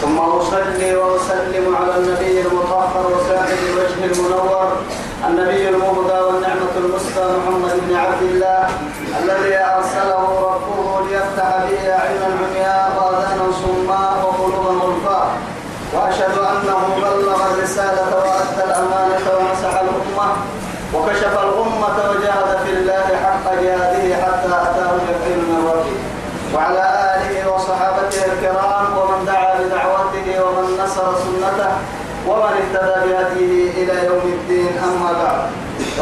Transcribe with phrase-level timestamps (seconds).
[0.00, 4.72] ثم أصلي وأسلم على النبي المطهر وسائر الوجه المنور
[5.28, 8.68] النبي المبدى والنعمة المسكى محمد بن عبد الله
[9.22, 15.26] الذي أرسله ربه ليفتح به أعين العمياء وآذانا صماء وقلوبا غلفاء.
[15.94, 19.19] وأشهد أنه بلغ الرسالة وأدى الأمانة
[32.30, 35.40] ومن اهتدى بهديه إلى يوم الدين أما بعد.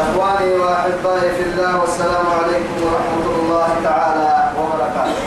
[0.03, 5.17] إخواني وأحبائي في الله والسلام عليكم ورحمة الله تعالى وبركاته.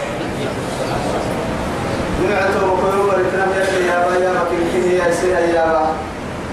[2.30, 5.84] نعتم قلوب الكرام يا يا بيا مكين يا سيا يا با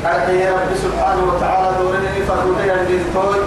[0.06, 3.40] أرحي سبحانه وتعالى دورني فرودي الدين توي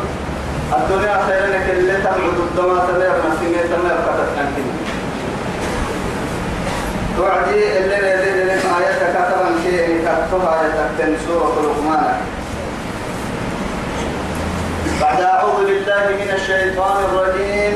[0.76, 4.66] الدنيا خير لك اللي تبعد الدماء تبعد نفسي تمام كتبت
[7.16, 9.48] توعدي اللي اللي اللي آية كتبا
[10.12, 12.16] كتبها آية سورة لقمان.
[15.00, 17.74] بعد أعوذ بالله من الشيطان الرجيم.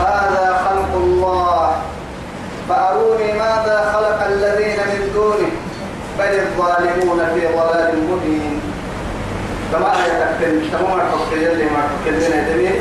[0.00, 1.72] هذا خلق الله.
[2.68, 5.50] فأروني ماذا خلق الذين من دونه؟
[6.18, 8.60] بل الظالمون في ضلال مبين.
[9.72, 12.74] كما يتكلم تمام الحكي اللي ما تكلمنا دمي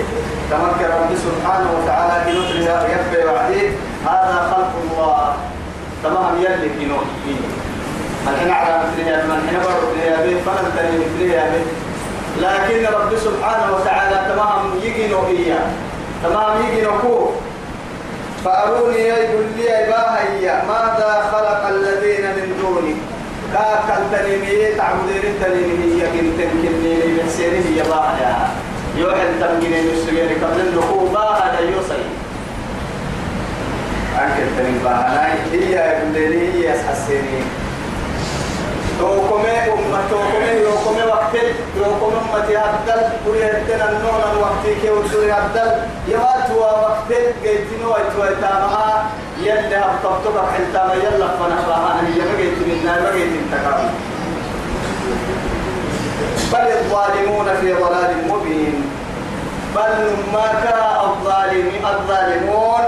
[0.51, 3.69] تمكن رب سبحانه وتعالى بنطرها يكفي وعديه
[4.05, 5.35] هذا خلق الله.
[6.03, 6.69] تمام يلي
[8.25, 11.63] كينو الحين على مثلها من حين برد لها به فلن تني مثلها به
[12.41, 15.65] لكن رب سبحانه وتعالى تمام يجنو إياه
[16.23, 17.29] تمام يجنو كو.
[18.45, 22.95] فأروني يقول لي باهي ماذا خلق الذين من دوني؟
[23.53, 28.35] كاكل تنيني تعبدين تنيني يقين تنكني بحسيني يباهي
[28.97, 32.03] يوحد تنجيني يسجيني قبل النخو باهي يوصي
[34.19, 37.62] أكل تنين باهي هي يقول لي هي أسحسيني
[38.99, 41.33] توكمي أمة توكمي يوكمي وقت
[41.77, 45.71] يوكمي أمتي هدل وريتنا النون الوقت كي ودوري هدل
[46.07, 47.09] يواتوا وقت
[47.43, 49.05] جيتنو ويتوا يتامها
[49.41, 53.89] يلي هبطبطبك حلتاما يلا فنحبها هي ما جيت منا جيت انتقام
[56.53, 58.91] بل الظالمون في ضلال مبين.
[59.75, 60.83] بل ما كان
[61.89, 62.83] الظالمون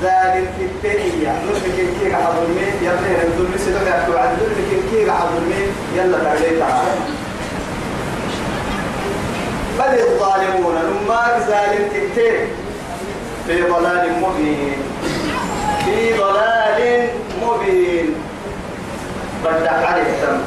[0.00, 5.40] في التنية نسمك كيك حضر مين يبني نقول لي سيدك يحكوا عن ذلك كيك حضر
[5.40, 6.90] مين يلا تعالي تعالى
[9.78, 12.46] بل الظالمون نماك ظالم كتير
[13.46, 14.76] في ضلال مبين.
[15.84, 17.08] في ضلال
[17.42, 18.14] مبين.
[19.44, 20.38] بدع عليه تم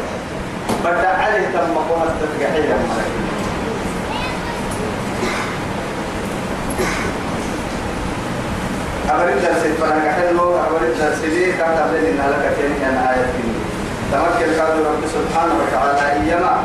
[0.85, 2.77] بدع عليه تم مقومة تتقحية
[9.13, 13.25] أبرد درس فرنك حلو أبرد درس لي كانت أبرد إن لك كان آية
[14.11, 16.63] تمكن قال رب سبحانه وتعالى إيما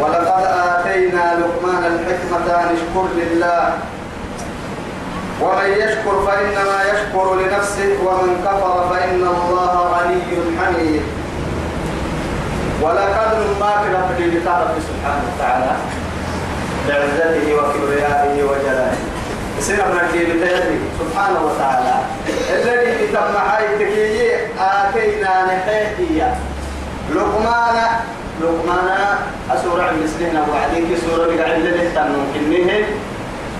[0.00, 3.72] ولقد آتينا لقمان الحكمة أن اشكر لله.
[5.40, 10.22] ومن يشكر فإنما يشكر لنفسه ومن كفر فإن الله غني
[10.58, 11.02] حميد.
[12.82, 15.76] ولقد ما في رب سبحانه وتعالى
[16.88, 19.11] بعزته وكبريائه وجلاله.
[19.62, 21.94] سنة من الكيبتين سبحانه وتعالى
[22.50, 23.94] الذي تم حياتك
[24.58, 26.38] آتينا نحيتيا
[27.14, 27.76] لقمان
[28.40, 28.88] لقمان
[29.50, 32.86] أسورة المسلمين أبو عليك سورة بقى عندنا تنمكنه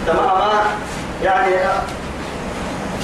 [0.06, 0.52] تماما
[1.24, 1.54] يعني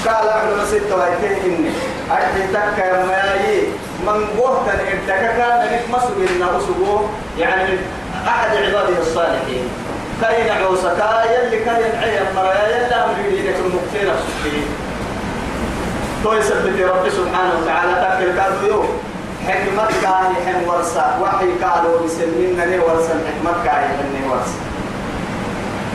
[0.07, 1.71] قال أحلى ستة ويتين
[2.11, 3.63] أرحي تكا يا مايي
[4.07, 7.09] من بوهتا إبتكا كان نكمسوا إنه أسوه
[7.39, 7.79] يعني
[8.29, 9.69] أحد عباده الصالحين
[10.21, 14.67] كاين عوسكا يلي كاين عين مرايا يلي أمري لك المقتين السكين
[16.25, 18.89] تو يثبت رب سبحانه وتعالى تاكل كادو يوم
[19.47, 24.59] حكمت كاي حن ورسا وحي كادو بسلمين نني ورسا حكمت كاي حن ورسا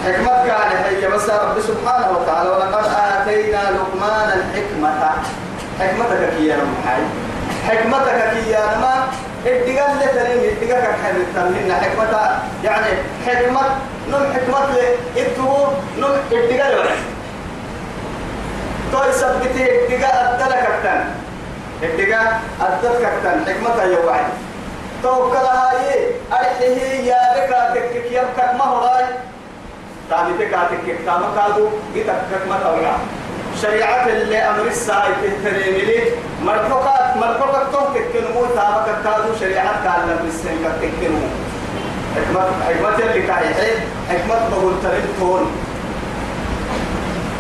[0.05, 5.11] حكمت كاي هي بس رب سبحانه وتعالى ولقد آتينا لقمان الحكمة.
[5.79, 6.57] حكمتك كي يا
[7.67, 8.77] حكمتك كي يا
[9.45, 12.91] ما الدقال اللي تنين الدقال كان حلو التمرين حكمة يعني
[13.27, 13.61] حكمة
[14.09, 14.77] نم حكمة
[15.17, 15.67] إتو
[15.97, 16.95] نم الدقال ولا
[18.91, 21.05] توي سبتي الدقال أدلك التن
[21.83, 22.27] الدقال
[22.61, 24.25] أدلك التن حكمة يا وعي
[25.03, 25.93] توكلها هي
[26.31, 29.05] أرحيه يا بكا تكك يبكك ما هو راي
[30.09, 32.99] تابي تكا تكك تاما كادو يتكك ما تورا
[33.61, 35.99] شريعة اللي أمر الساعة تهترين لي
[36.45, 41.27] مرحوكات مرحوكات توه تكنمو تاما كادو شريعة كان لم يسنك تكنمو
[42.15, 43.77] حكمة حكمة اللي كايحين
[44.09, 45.51] حكمة بقول تريد تون.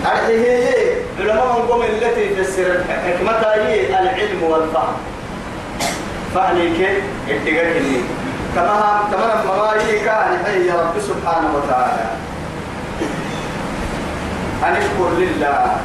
[0.05, 4.93] أرحيه علماء من قوم التي تفسر حكمة هي العلم والفهم.
[6.35, 8.01] فعني كيف اتقاك اللي
[8.55, 12.05] كما كما ما هي كان هي رب سبحانه وتعالى.
[14.63, 15.77] أن اشكر لله.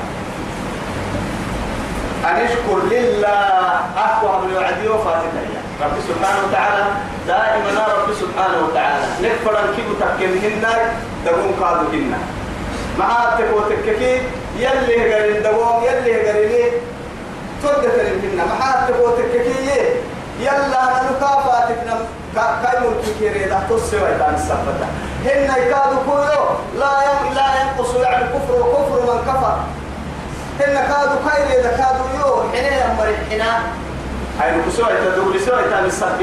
[2.25, 6.85] أن اشكر لله أقوى من الوعدي وفاتتها رب سبحانه وتعالى
[7.26, 9.05] دائما رب سبحانه وتعالى.
[9.23, 10.65] نكفر الكيب تكمهن
[11.26, 12.15] تقوم قادوهن
[12.99, 14.20] معاتك وتككي
[14.59, 16.73] يلي هقرين دوام يلي هقرين
[17.62, 19.70] تودت لهن معاتك وتككي
[20.41, 21.79] يلا نكافاتك
[22.35, 24.87] كاي ملكي ده تسوى تان السفة
[25.25, 26.93] هن يكادوا كله لا
[27.35, 29.56] لا ينقص يعني كفر وكفر من كفر
[30.99, 32.93] هن كادوا كاي ده كادوا يو حنا.
[32.93, 33.61] أمر حنا
[34.41, 36.21] هاي نكسوى تدور سوى تان السفة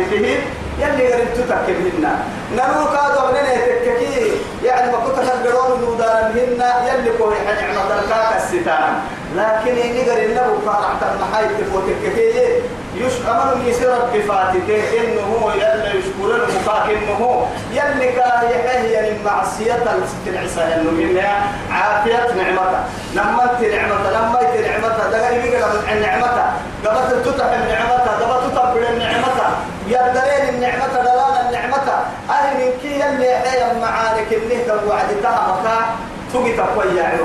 [0.80, 2.19] يلي قريب تتكلمنا
[2.51, 4.31] نمو كادوا من تككي
[4.63, 8.94] يعني ما كنت تقدرون نودان مهنا يلي كوي نعمة الكاك الستان.
[9.36, 12.62] لكن إني قريب نبو فارحت المحايد تفوتككي
[12.95, 19.83] يش أمر يسير بفاتته إنه هو يلا يشكر المفاك إنه هو يلي كان يحيي المعصية
[20.27, 22.80] العسى إنه منها عافية نعمته
[23.15, 26.45] نمت نعمته نمت نعمته دقني بيقى من نعمته
[26.86, 29.47] قبت تتح نعمته قبت تتبع نعمته
[29.88, 31.88] يدرين النعمة دلالة النعمة
[32.30, 35.86] أهل من كي يلي يحيي المعارك اللي توعدتها مكا.
[36.33, 37.19] تبي تقوي يا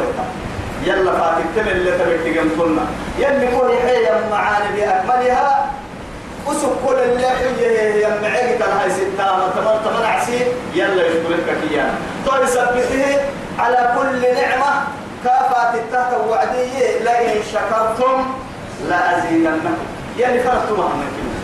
[0.85, 2.87] يلا فاتك تمل اللي تبي تقمتنا
[3.19, 5.71] يلي كل يحيي المعاني بأكملها
[6.47, 7.67] وسب كل اللي حيه
[8.03, 11.95] يا معيك تنهاي ستة تمر تمر عسير يلا يشكرك كيانا
[12.27, 13.19] طول سبته
[13.59, 14.83] على كل نعمة.
[15.25, 18.27] كافات التحت وعدية لئن شكرتم
[18.89, 19.77] لأزيدنكم.
[20.17, 21.41] يلي فرقتم هم كلمة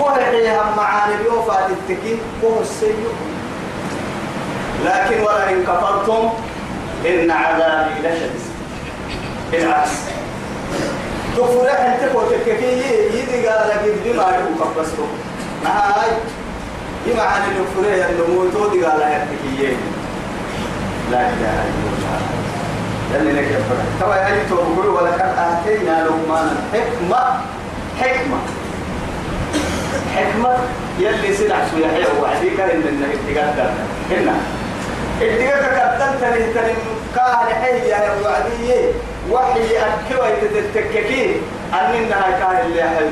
[0.00, 3.06] هو يحييها معاني بيوفات التكين هو السيء.
[4.84, 6.30] لكن ولئن كفرتم
[7.06, 8.51] إن عذابي لشديد.
[9.52, 9.90] بالعكس
[11.36, 12.82] تكفر انت وتككي
[13.14, 15.08] يدي قال لك بما يكون بسكم
[15.64, 16.10] هاي
[17.06, 19.76] بما عن الكفر النمو تودي قال لك تككي
[21.10, 22.20] لا اله الا الله
[23.12, 27.40] لأن لك يفرح ترى يعني تقول ولقد آتينا لقمان حكمة
[28.00, 28.38] حكمة
[30.16, 30.56] حكمة
[30.98, 33.70] يلي سلع شوية حيو وعديك إن إنك اتقاد
[34.10, 34.34] هنا
[35.20, 36.74] اتقاد كابتن تنه تنه
[37.14, 38.92] كان حي يا وعدي
[39.30, 41.40] وحي أكوى يتتككي
[41.72, 43.06] أن إنها كان اللي حي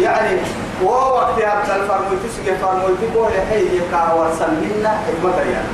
[0.00, 0.38] يعني
[0.82, 5.68] وهو وقت هذا الفرموت سجى فرموت بوه حي كاور سمينا حكمة يعني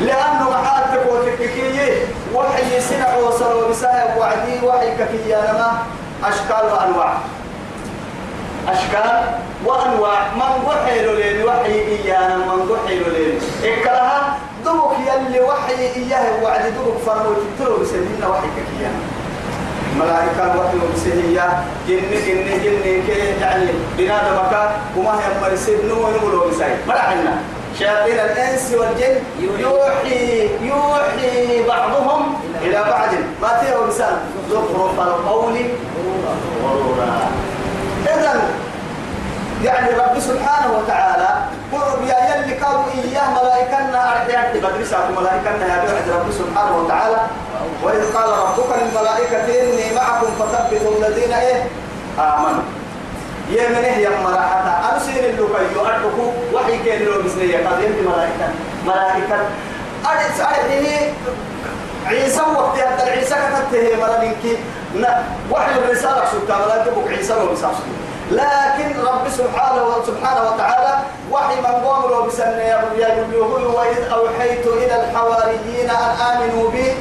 [0.00, 1.90] لأنه محاتك وتككي
[2.34, 5.78] وحي سنع وصل وبسايا وعدي وحي ككي لما
[6.24, 7.14] أشكال وأنواع.
[8.68, 9.24] أشكال
[9.64, 10.20] وأنواع.
[10.36, 13.40] من وحيل لين وحي إيانا من وحيل لين.
[13.64, 19.00] إكرها دبك يلي وحي إياه وعد دبك فرمو تتلو بسنين وحي ككيانا
[20.00, 21.46] ملائكة وحي بسنية
[21.88, 24.62] جن جن جن كي يعني بنادم مكا
[24.96, 26.72] وما هي مرسيب نمو نمو بساي.
[26.88, 27.34] مرحنا
[27.78, 33.10] شياطين الإنس والجن يوحي يوحي بعضهم إلى بعض.
[33.42, 34.16] ما تيروا مثال
[34.50, 35.56] زخرف القول
[36.62, 37.30] غرورا
[38.04, 38.42] إذا
[39.66, 41.28] يعني رب سبحانه وتعالى
[41.72, 47.20] قرب يا يلي قالوا إياه ملائكنا أرحيات بدرسة ملائكنا يا بعد رب سبحانه وتعالى.
[47.82, 51.62] وإذ قال ربك للملائكة إني معكم فثبتوا الذين إيه؟
[52.18, 52.62] آمنوا.
[53.50, 58.48] يمن إيه يا مراحة أرسل اللوكي يؤرقوا وحي كين لو بسنية قد يمتي ملائكة.
[58.86, 59.38] ملائكة.
[60.06, 61.12] أرس أرحيه
[62.06, 64.58] عيسى وقت هذا عيسى كتبته مرة منك
[65.50, 67.84] وحي الرسالة وتعالى تبقى عيسى وبساسه
[68.30, 70.98] لكن رب سبحانه وسبحانه وتعالى
[71.32, 72.62] وحي من له بسنة
[73.32, 76.94] يقول وإذ أوحيت إلى الحواريين أن آمنوا بي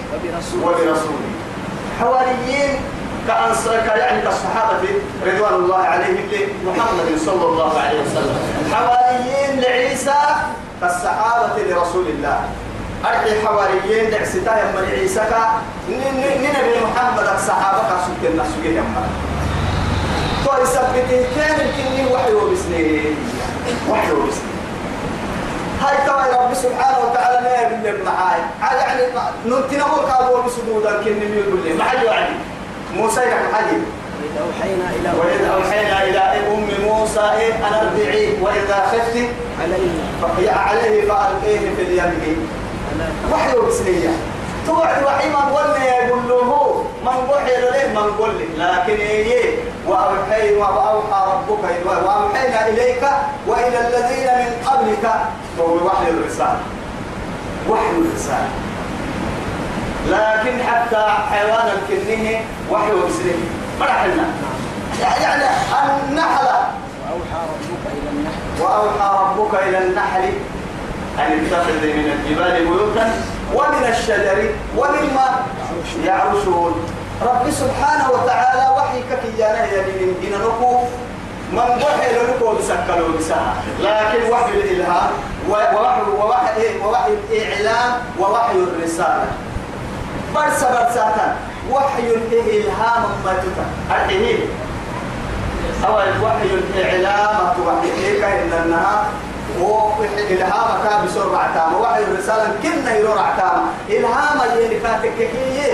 [0.64, 1.32] وبرسولي.
[2.02, 2.80] حواريين
[3.28, 4.78] كأنصارك يعني كالصحابة
[5.26, 6.30] رضوان الله عليهم
[6.64, 8.38] لمحمد صلى الله عليه وسلم.
[8.74, 10.22] حواريين لعيسى
[10.82, 12.40] كالصحابة لرسول الله.
[13.06, 15.22] أرحي حواريين لعستا يمن عيسى
[16.38, 19.08] نبي محمد الصحابة كسوك الناس يمن
[20.46, 23.02] تو يثبته كان الكني وحي وبسني
[23.90, 24.56] وحي وبسني
[25.82, 29.02] هاي ترى رب سبحانه وتعالى ما يقول معاي يعني
[29.46, 32.36] ننتنا هو قالوا بسجودا كني يقول لي ما حد يعني
[32.96, 33.76] موسى يحكي
[34.24, 36.70] إذ أوحينا إلى وإذ أوحينا إلى أم
[37.38, 39.30] إيه أنا اربعي وإذا خفت
[39.62, 42.50] عليه عليه فألقيه في اليم
[43.34, 44.10] وحي وبسنية
[44.68, 49.56] توعد وحي قلنا يقول له من وحي له من قل لكن إيه
[49.88, 53.04] وأوحي وأوحى ربك وأوحينا إليك
[53.48, 55.12] وإلى الذين من قبلك
[55.58, 56.60] وهو وحي الرسالة
[57.70, 58.50] وحي الرسالة
[60.10, 63.46] لكن حتى حيوان الكنه وحي وبسنية
[63.80, 64.28] مرحلنا
[65.02, 65.46] يعني
[66.10, 66.58] النحلة
[67.06, 70.24] وأوحى ربك إلى النحل وأوحى ربك إلى النحل
[71.20, 73.14] أن اتخذ من الجبال بيوتا
[73.54, 75.28] ومن الشجر ومما
[76.06, 76.74] يعرشون.
[77.22, 80.80] رب سبحانه وتعالى وحي ككيانا يلين إن نكو
[81.52, 85.12] من وحي لنكو بسكلوا بسها لكن وحي الإلهام
[85.50, 89.28] ووحي ووحي ووحي الإعلام ووحي الرسالة.
[90.36, 91.36] برس برساتا.
[91.72, 94.40] وحي الإلهام ما تتا الحين
[95.88, 99.06] أو الوحي الإعلام توحي إن النهار
[99.62, 103.64] وإلهام كان بسرعة تامة وحي الرسالة كنا يرور عتامة.
[103.90, 105.74] إلهام يلي فاتك كيه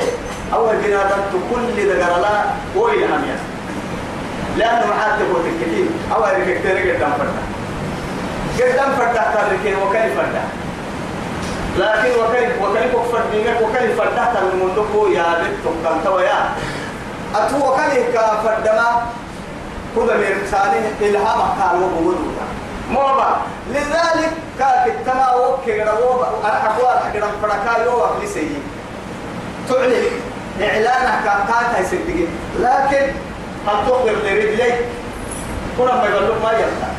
[0.53, 1.21] أول بنادم
[1.51, 2.43] كل دقر لا
[2.75, 3.35] وإلهام يا
[4.57, 7.41] لأنه معاد تقول تكتين أول كتير قدام فردا
[8.59, 10.43] قدام فردا تركين وكيف فردا
[11.77, 16.50] لكن وكيف وكيف فردا وكيف فردا ترمون يا بنت تقتل يا.
[17.35, 19.01] أتو وكيف فردا ما.
[19.95, 22.45] كذا من رسالة إلهام قال وبودوتا
[22.91, 23.38] موبا.
[23.69, 28.48] لذلك كاك التما وكي روبا الأقوال حقنا فرقا يوه لسي
[29.69, 30.05] تعلن
[30.62, 32.27] إعلانك كاكا يسدقين
[32.60, 33.12] لكن
[33.67, 34.75] هل تخبر لرجليك
[35.77, 36.89] كنا ما يقول ما يلتا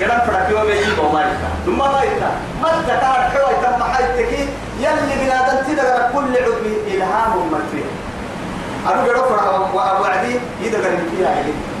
[0.00, 2.30] قدام فرق يوم يجيب وما يلتا ثم ما يلتا
[2.62, 4.32] ما تكار حوى تم حيتك
[4.80, 6.54] يلي بنادم تدغر كل عضو
[6.94, 7.84] إلهام مكفي
[8.86, 11.73] أنا قدام فرق وعدي يدغر فيها إليه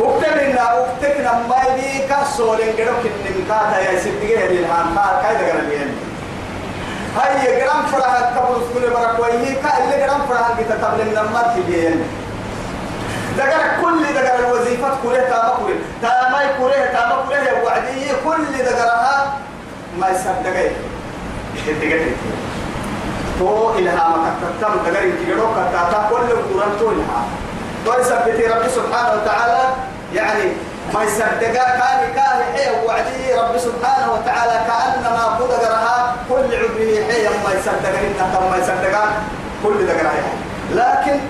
[0.00, 5.76] اكتبنا اكتبنا ما يدي كسولين قدوك إن كاتا يا سيدي الهام قال كايدا قال لي
[7.16, 11.42] هاي جرام فرح كبر سكول برك ويه كا اللي جرام فرح كي تقبل من ما
[11.56, 12.02] تبين
[13.38, 19.36] دقر كل دقر الوظيفة كله تاما كله تاما كله تاما كله وعدي كل دقرها
[20.00, 20.70] ما يصدقه
[21.54, 22.06] يصدقه
[23.38, 27.43] تو إلهامك تتم إنك قدوك تاتا كل قرآن تو إلهام
[27.86, 29.62] ويثبت رب سبحانه وتعالى
[30.14, 30.52] يعني
[30.94, 37.50] ما يصدق كان كان حي وعدي رب سبحانه وتعالى كأنما قدرها كل عبره حي ما
[37.58, 38.94] يصدق إنك ما يصدق
[39.64, 40.32] كل دقرها
[40.72, 41.20] لكن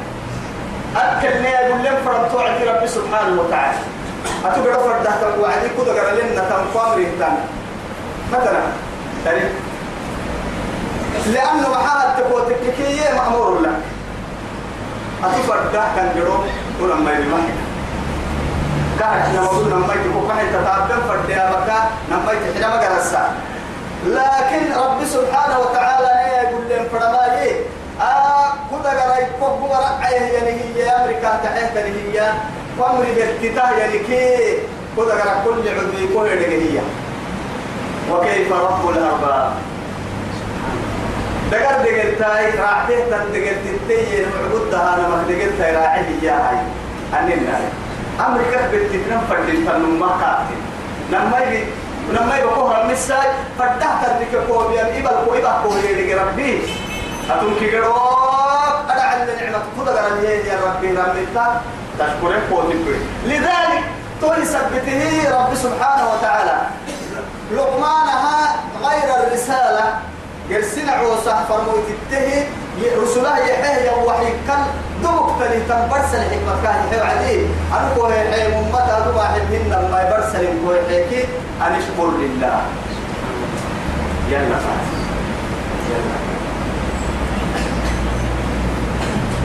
[0.97, 3.79] أكل لي أقول لهم فرد وعدي رب سبحانه وتعالى.
[4.45, 7.37] أتقرأ فرد وعدي قدر لنا تنفام ريتان
[8.33, 8.63] مثلا
[9.27, 9.41] يعني
[11.27, 11.69] لأنه
[12.19, 13.94] تقوتك كي مأمور لك.
[15.25, 16.35] أتفرد كان جرو
[16.81, 17.41] ولما يبقى
[18.99, 23.33] كانت نقول لما يجيبوا كان تتعبد فرد يا بكا لما يتحدى مقرسا
[24.07, 26.09] لكن رب سبحانه وتعالى
[26.43, 27.51] يقول لهم فرمالي
[28.01, 32.33] آه كذا قرأي فوق رأيه يعني هي أمريكا تحت يعني هي
[32.79, 34.59] وأمريكا افتتاح يعني كي
[34.97, 36.81] كذا قرأ كل عضو يكون هي
[38.13, 39.53] وكيف رب الأرباب
[41.55, 46.59] دقر دقر تاي راحته تن دقر تتي معبود أنا ما دقر تاي راعي يا هاي.
[47.19, 47.59] أننا
[48.27, 50.57] أمريكا بتتنم فردين تنم ما كاتي.
[51.11, 51.65] لما يجي
[52.11, 56.63] لما يبقى كوها مساي فردها ترك كوبيا إبل كو إبل كو يدقر ربي.
[57.31, 61.61] أتون كيروك أنا على النعمة خذ قال يا ربي رميتا
[61.99, 62.77] تشكرين كوتي
[63.27, 63.85] لذلك
[64.21, 65.03] تولي سبته
[65.37, 66.57] رب سبحانه وتعالى.
[67.53, 70.14] لقمانها غير الرسالة.
[70.51, 72.45] قرسنا عوصة فرموت التهي
[73.03, 74.63] رسولها يحيى وحي كل
[75.03, 77.47] دوك تلي تنبرس الحكمة كان يحيى عليه.
[77.73, 80.33] أنا كوه يحيى ممتا دو واحد هن ما يبرس
[80.65, 81.25] كوه يحيى
[81.61, 82.61] أن أشكر لله.
[84.31, 84.59] يلا
[85.91, 86.15] يلا.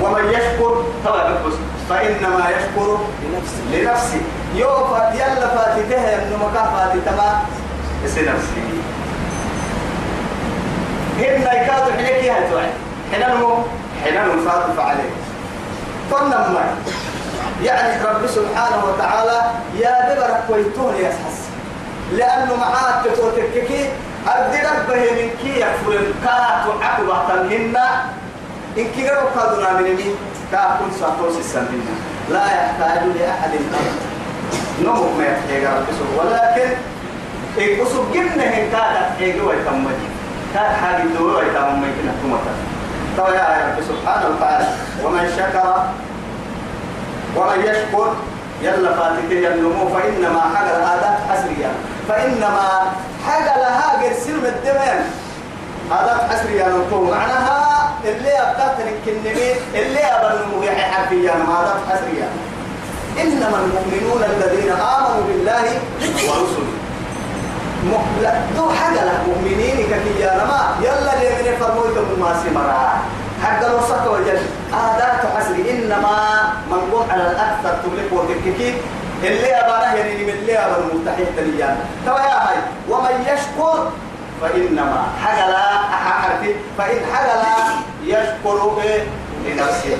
[0.01, 1.53] ومن يشكر طبعا بس
[1.89, 3.61] فإنما يشكر لنفسه.
[3.73, 4.21] لنفسه.
[4.55, 5.47] يوم فات يلا
[6.15, 7.41] إنه مكان فاتتما
[8.05, 8.88] اسم نفسه.
[11.19, 12.69] هن يكاد حيك يا توعي
[13.13, 13.63] حنانهم
[14.05, 15.09] حنانهم فاتف عليه
[16.11, 16.63] قلنا ما
[17.63, 19.41] يعني رب سبحانه وتعالى
[19.79, 21.39] يا دبرك ويتون يا حس
[22.13, 23.89] لأنه معاه تتوتككي
[24.27, 27.77] أدي ربه من كي يكفر الكات وعقبة تنهن
[28.77, 30.15] إن كي قروا قادنا من مين
[30.51, 31.85] كاكل ساتوس السنين.
[32.29, 33.49] لا يحتاج لأحد
[34.81, 36.17] نمو ما يحتاج رب سبحانه.
[36.19, 36.69] ولكن
[37.57, 40.09] إيه قصب جنة كادت إيه ويتمجي
[40.53, 42.39] كان حاجة الدور يتعلم يمكن حكومة
[43.17, 44.67] طبعا يا رب سبحانه وتعالى
[45.03, 45.67] ومن شكر
[47.35, 48.13] ومن يشكر
[48.61, 51.71] يلا فاتته النمو فإنما حقل هذا حسريا.
[52.07, 52.69] فإنما
[53.27, 55.01] حقل هاجر سلم الدمان
[55.91, 57.07] هذا حسريا نقول.
[57.11, 61.31] معناها اللي أبدأت الكنمي اللي أبنمو يحي حرفيا.
[61.31, 62.27] هذا حسريا.
[63.21, 65.65] إنما المؤمنون الذين آمنوا بالله
[66.03, 66.73] ورسله.
[68.79, 69.11] حاجة لا
[69.89, 70.75] مؤمنين كفيا ما.
[70.81, 73.01] يلا اللي من فرموت ما سمرا
[73.43, 74.39] حق لو سك وجل
[74.73, 76.15] آدات حسر إنما
[76.71, 78.73] من قوم على الأكثر تملك وتككي
[79.23, 82.57] اللي أبانا يعني من اللي أبانا مستحيل تليان توا يا هاي
[82.89, 83.91] ومن يشكر
[84.41, 85.03] فإنما.
[85.23, 86.55] حجلا حرفي.
[86.77, 87.55] فإن حجلا
[88.03, 88.71] يشكر
[89.45, 89.97] لنفسه.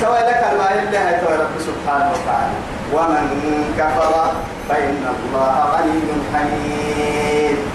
[0.00, 2.56] توا لك ما الله رب سبحانه وتعالى.
[2.92, 3.24] ومن
[3.78, 4.32] كفر
[4.68, 6.02] فإن الله غني
[6.34, 7.73] حميد.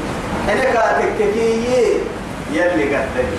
[0.50, 2.02] هناك تككي
[2.54, 3.38] يلي قدني.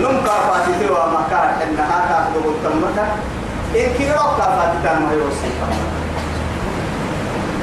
[0.00, 3.06] نم كافاتي توا مكان إنها تأخذ التمتة.
[3.76, 5.50] إن كي رب كافاتي تان ما يوصي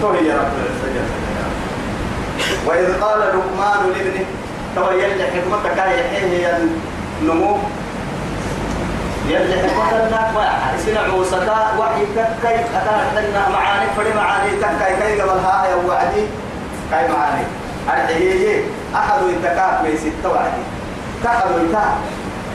[0.01, 1.05] تو يا رب العزة
[2.65, 4.25] وإذ قال لقمان لابنه
[4.75, 6.48] تو يلي حكمتك يحيي
[7.22, 7.57] النمو.
[9.29, 15.39] يلي حكمتك واحد سنع عوسكا وحي تكاي أتاك لنا معاني فري معاني تكاي كاي قبل
[15.39, 16.25] ها يا وعدي؟
[16.93, 17.45] كاي معاني
[17.89, 18.63] أرحيه
[18.95, 20.63] أحد يتكاك بيسي توعدي.
[21.23, 21.85] تحدو يتا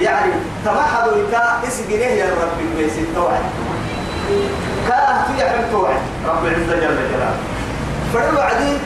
[0.01, 0.33] يعني
[0.65, 3.43] تمحدو يتا اسجنه يا رب بيسي توعد
[4.89, 7.37] كان تيحن توعد رب العزة جل جلاله.
[8.15, 8.77] فرلو عدي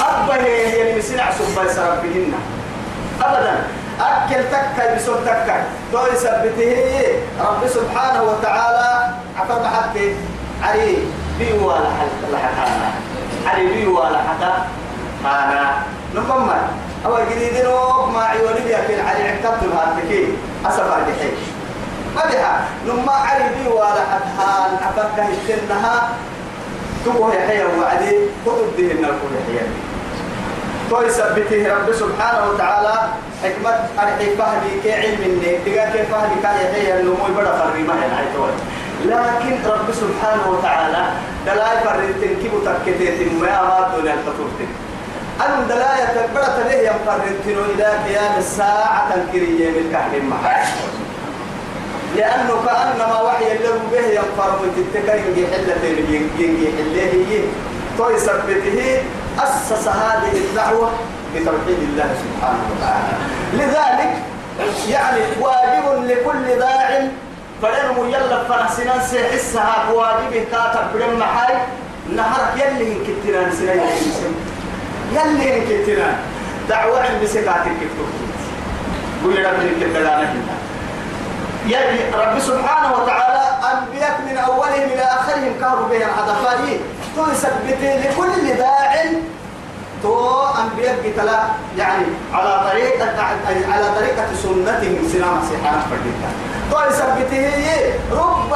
[0.00, 2.32] أبه يعني مسنع سبا سربهن
[3.22, 3.62] أبدا.
[4.00, 6.76] أكل تكا بسول تكا دول سبته
[7.40, 10.14] رب سبحانه وتعالى عفر حتى
[10.62, 10.96] علي
[11.38, 13.09] بيو ولا حتى
[13.46, 14.52] علي ولا حتى
[15.24, 15.82] أنا
[16.14, 16.62] نقمل
[17.06, 20.26] أو جديد نوب ما عيوني في علي عكتب هاتكي
[20.66, 21.30] أسفر بحي
[22.16, 26.08] ما بها نما علي بيو ولا حتى عفر كهشتنها
[27.04, 28.16] تبوه يحيى وعدي.
[28.46, 29.68] خذوا الدين الكل يحيى.
[30.90, 32.94] توي سبته رب سبحانه وتعالى.
[33.44, 37.00] حكمة أرحي فهدي كي علم الني تقا كي فهدي كان يحيى.
[37.00, 38.08] النمو يبدأ فرمي ما هي
[39.04, 41.04] لكن رب سبحانه وتعالى
[41.46, 44.68] دلاي فرنتين كيبو تكتيت ما أراد دون الفتورتين
[45.40, 49.92] أن دلاي تكبر تليه يمقرنتين إلى قيام الساعة تنكرية من
[50.30, 50.68] معاش
[52.16, 57.44] لأنه كأنما وحي اللي به ينفر من تتكين حلة ينجي حله
[57.98, 58.18] توي
[59.38, 60.90] أسس هذه الدعوة
[61.34, 63.16] بتوحيد الله سبحانه وتعالى.
[63.52, 64.22] لذلك
[64.88, 67.08] يعني واجب لكل داع
[67.62, 71.54] فلنم يلا فرسنا سيحسها بواجبه كاتب بلن محاي
[72.16, 73.80] نهارك يلي كتنان سنين.
[75.12, 76.16] يلي كتنان
[76.68, 78.08] دعوة عند سكاتك كتب
[79.24, 80.56] قول ربي كتنان هنا
[81.68, 86.78] يعني رب سبحانه وتعالى أنبياء من أولهم إلى آخرهم كانوا بين العدفاء
[87.16, 89.04] تثبت لكل داع
[90.02, 91.40] تو أنبياء قتلا
[91.78, 93.22] يعني على طريقة
[93.72, 96.30] على طريقة سنتهم سلام سيحان فرديتا
[96.70, 97.50] تو يثبته
[98.12, 98.52] رب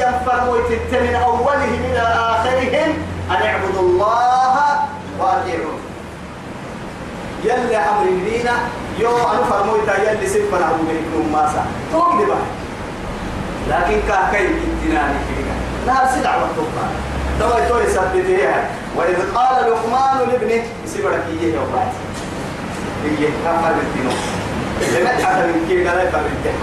[0.00, 2.90] ينفر ويتت من أولهم إلى آخرهم
[3.30, 4.56] أن اعبدوا الله
[5.18, 5.78] وأطيعوه.
[7.44, 8.52] يلي أمر لينا
[8.98, 12.38] يو أنا فرمويتا يلي سيفنا أبو بيكم ماسا لبا
[13.70, 15.56] لكن كاكاي كنتناني فيها
[15.86, 21.88] لا سدع وطوفان تو تو يثبتها وإذ قال لقمان لابنه سيبرك إيه يا وبعد
[23.04, 24.10] إيه كفر الدين
[24.94, 26.54] لما تحت من كي قال يفر الدين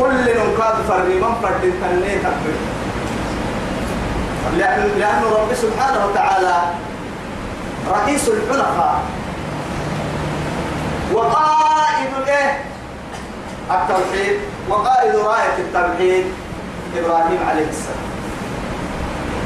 [0.00, 2.56] كل نقاد فرمي من فرد التنين تكبر
[4.58, 6.56] لأن لأن رب سبحانه وتعالى
[7.90, 9.00] رئيس الحلقاء
[11.12, 12.58] وقائد الايه
[13.70, 14.36] التوحيد.
[14.68, 16.24] وقائد راية التوحيد
[16.96, 18.06] إبراهيم عليه السلام.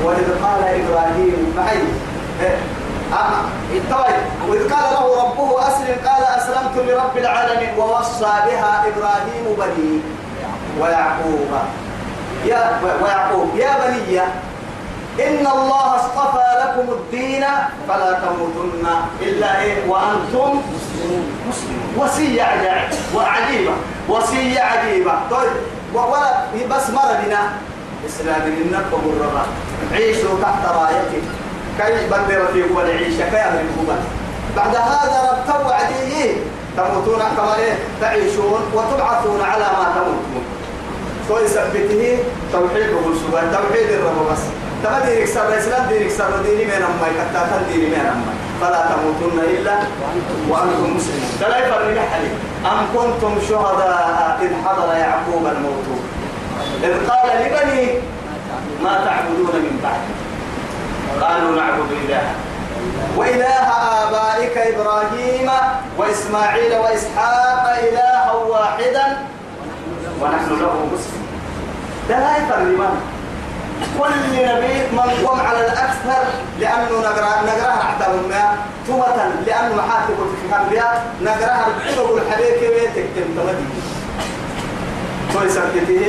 [0.05, 1.83] وإذ قال إبراهيم معي.
[2.43, 2.59] إيه.
[4.49, 5.97] وإذ قال له ربه أسلم.
[6.07, 7.79] قال أسلمت لرب العالمين.
[7.79, 10.01] ووصى بها إبراهيم بني
[10.81, 11.51] ويعقوب.
[12.47, 13.57] يا ويعقوب.
[13.57, 14.21] يا بني
[15.27, 17.45] إن الله اصطفى لكم الدين
[17.89, 18.87] فلا تموتن
[19.21, 20.63] إلا إيه؟ وأنتم
[21.49, 21.95] مسلمون.
[21.99, 22.43] وصية
[23.15, 23.73] عجيبة
[24.09, 25.13] وصية عجيبة.
[25.31, 25.53] طيب.
[25.95, 27.53] ولا بس مرضنا
[28.09, 29.45] إسلام النبض الربا
[29.93, 31.23] عيشوا تحت رايته
[31.79, 33.67] كي بدر في هو العيشة كي أهل
[34.57, 36.35] بعد هذا رب توعديه
[36.77, 37.57] تموتون كما
[38.01, 40.45] تعيشون وتبعثون على ما تموتون.
[41.31, 42.19] ويثبته
[42.53, 44.43] توحيد الرسول توحيد الرب بس.
[44.85, 47.11] تما دينك سر الإسلام دينك سر ديني من أمي.
[47.19, 48.35] كتاتا ديني من أمي.
[48.61, 49.79] فلا تموتن إلا
[50.49, 51.31] وأنتم مسلمون.
[51.41, 52.31] فلا يفرق حالي
[52.67, 55.87] أم كنتم شهداء إذ حضر يعقوب الموت؟
[56.85, 57.99] إذ قال لبنيه
[58.83, 60.03] ما تعبدون من بعد؟
[61.23, 62.35] قالوا نعبد إلهك
[63.16, 63.57] وإله
[64.05, 65.51] آبائك إبراهيم
[65.99, 69.07] وإسماعيل وإسحاق إلها واحدا
[70.20, 71.29] ونحن له مسلمون.
[72.09, 72.96] ده لا يفرمان
[73.99, 76.23] كل نبي من قم على الأكثر
[76.61, 81.05] لأنه نقرأ نقرأها حتى ما تومة لأنه محاتب في الأنبياء.
[81.23, 83.64] نقرأها الحلو الحبيب كيف تكتم تمدي
[85.37, 86.01] ويسكته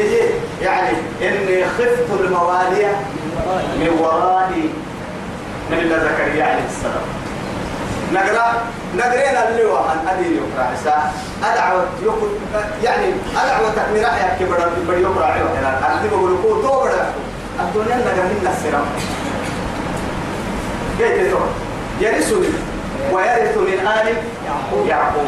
[0.62, 2.92] يعني إني خفت الموالية
[3.80, 4.70] من ورائي
[5.72, 7.06] من الله زكريا عليه السلام.
[8.14, 8.62] نقرأ
[8.98, 10.64] نقرينا اللي هو عن أدي يقرأ.
[10.72, 10.96] عسى
[12.04, 12.30] يقول
[12.84, 13.06] يعني
[13.44, 17.06] أدعوة تكميرا يا كبر بدي يقرأ عيوه هنا أنا بقول لكم تو بڑا
[17.60, 18.86] الدنيا نقرأ من السلام.
[21.00, 21.50] كيف تقول
[22.00, 22.48] يرثني.
[23.12, 24.08] ويرث من آل
[24.88, 25.28] يعقوب.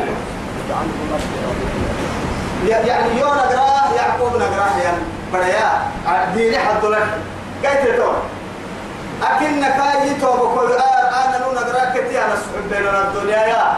[2.67, 4.97] يعني يو نقرأ يعقوب نقرأ يعني
[5.33, 5.71] بديا
[6.35, 7.07] ديني حد لك.
[7.63, 8.15] كيف تقول
[9.23, 12.25] أكنك يتوب كل أنا نو نقرأ كتير.
[12.25, 13.73] أنا سحب بيننا الدنيا يا.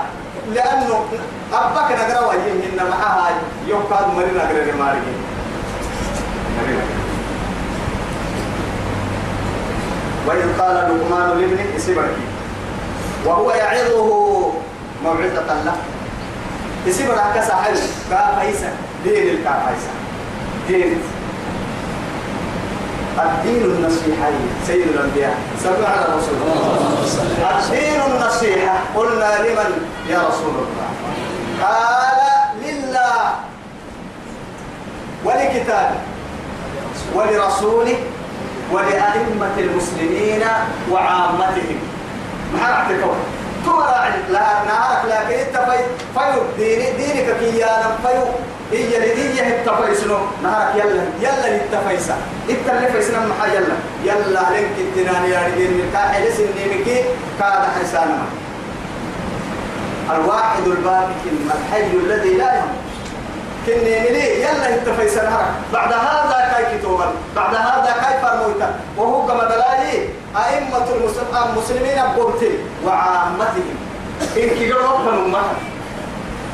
[0.53, 1.05] لأنه
[1.53, 3.29] أباك نقرأ وجههن معها
[3.67, 5.01] يوم كاد مري نقرأ لماري
[10.27, 12.15] وإذ قال لقمان لابنه اسبرك
[13.25, 14.51] وهو يعظه
[15.03, 15.75] موعظة له.
[16.87, 17.77] اسبرك كسحل
[18.09, 18.71] كافيسا
[19.03, 19.91] دين الكافيسا
[20.67, 21.01] دين
[23.19, 24.31] الدين النصيحة
[24.67, 25.37] سيد الأنبياء.
[25.63, 28.77] صلوا على رسول الله الدين النصيحة.
[28.95, 30.89] قلنا لمن؟ يا رسول الله.
[31.61, 32.19] قال
[32.65, 33.35] لله.
[35.25, 35.99] ولكتابه
[37.15, 37.97] ولرسوله.
[38.71, 40.43] ولأئمة المسلمين
[40.91, 41.79] وعامتهم.
[42.53, 42.87] ما
[43.67, 45.77] اعتقد تمرع لا نارك لكن انت في
[46.13, 48.23] فيو ديني دينك كيانا فيو
[48.71, 52.15] هي اللي هي التفايسنو نهارك يلا يلا للتفايسة
[52.49, 57.03] انت اللي فايسنا محا يلا يلا لنك التناني يا رجل الكاحل سنيمكي
[57.39, 58.17] كاد حسانا
[60.15, 61.07] الواحد الباقي
[61.55, 62.84] الحي الذي لا يموت.
[63.65, 69.43] كني ملي يلا التفايسة نهارك بعد هذا كاي كتوبا بعد هذا كاي فرمويتا وهو كما
[69.43, 70.87] دلائي أئمة
[71.45, 72.49] المسلمين بوبتي
[72.85, 73.75] وعامتهم.
[74.37, 75.57] إن كي قرأوا أمتهم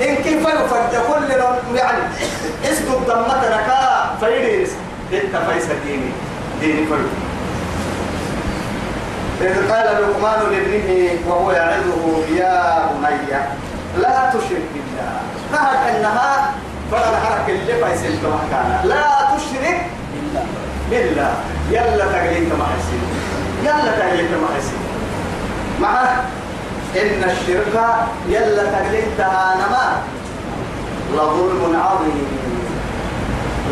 [0.02, 1.32] إن كيف يفرد كل
[1.78, 2.00] يعني
[2.64, 4.70] اسكت دمتنا كا فيريس
[5.14, 6.12] إنت فيس ديني.
[6.62, 7.10] ديني فرد
[9.42, 13.40] إذ قال لقمان لابنه وهو يعظه يا بني
[13.98, 15.22] لا تشرك بالله.
[15.52, 16.54] نهك أنها
[16.92, 18.02] فرد حرك اللي فيس
[18.52, 18.82] كان.
[18.84, 19.86] لا تشرك
[20.90, 21.34] بالله.
[21.72, 23.04] يلا تقليد ما يصير
[23.64, 24.82] يلا تقليد ما يصير
[25.80, 26.02] مع
[26.96, 27.76] إن الشرك
[28.30, 30.02] يلا تقليدها نما.
[31.14, 32.28] لظلم عظيم.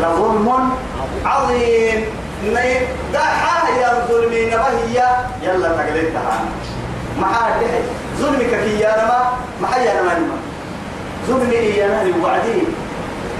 [0.00, 0.70] لظلم
[1.24, 2.04] عظيم.
[3.12, 4.98] دحا يا ظلمي نبهي
[5.42, 6.44] يلا تقليدها
[7.20, 7.82] ما هذه
[8.18, 9.32] ظلمك كي يا نما.
[9.62, 10.36] ما هي نما
[11.28, 12.62] ظلمي يا نهي وعدي.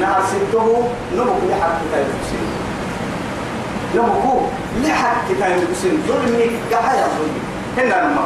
[0.00, 2.46] نهار سته نمك لحق كتاب الحسين
[3.94, 4.34] نمكو
[4.82, 7.42] لحق كتاب الحسين ظلمي قحيا ظلمي.
[7.78, 8.24] هنا نما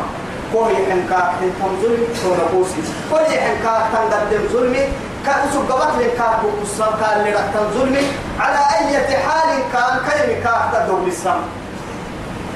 [0.53, 4.85] كوي حنكا حنكم ظلمي كونا قوسي كوي حنكا تنقدم ظلمي.
[5.27, 8.05] كأسو قبط لك بقصة كان لرحتن ظلمي.
[8.41, 11.41] على أي حال كان كيم كاحتا دول السم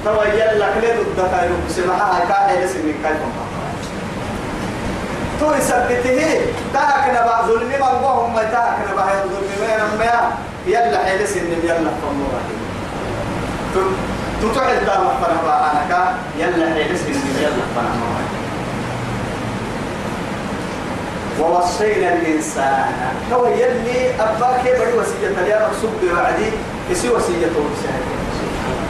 [0.04, 3.30] توا يلا كلي ضد كايرو بسمعها كاحي لسمي كايكم
[5.40, 6.20] تو يثبته
[6.74, 10.12] تاك نبأ ظلمي من وهم ما تاك نبأ هي ظلمي ما ينمى
[10.66, 12.26] يلا حيل سن يلا فمو
[14.42, 18.08] تتعد دام فنبا أنا كا يلا حيل سن يلا فنبا
[21.40, 22.92] ووصينا الإنسان.
[23.32, 26.50] هو يلي أباك بدي وصية اليوم مكسوب بعدي
[26.90, 28.10] يسي وصية ورسالة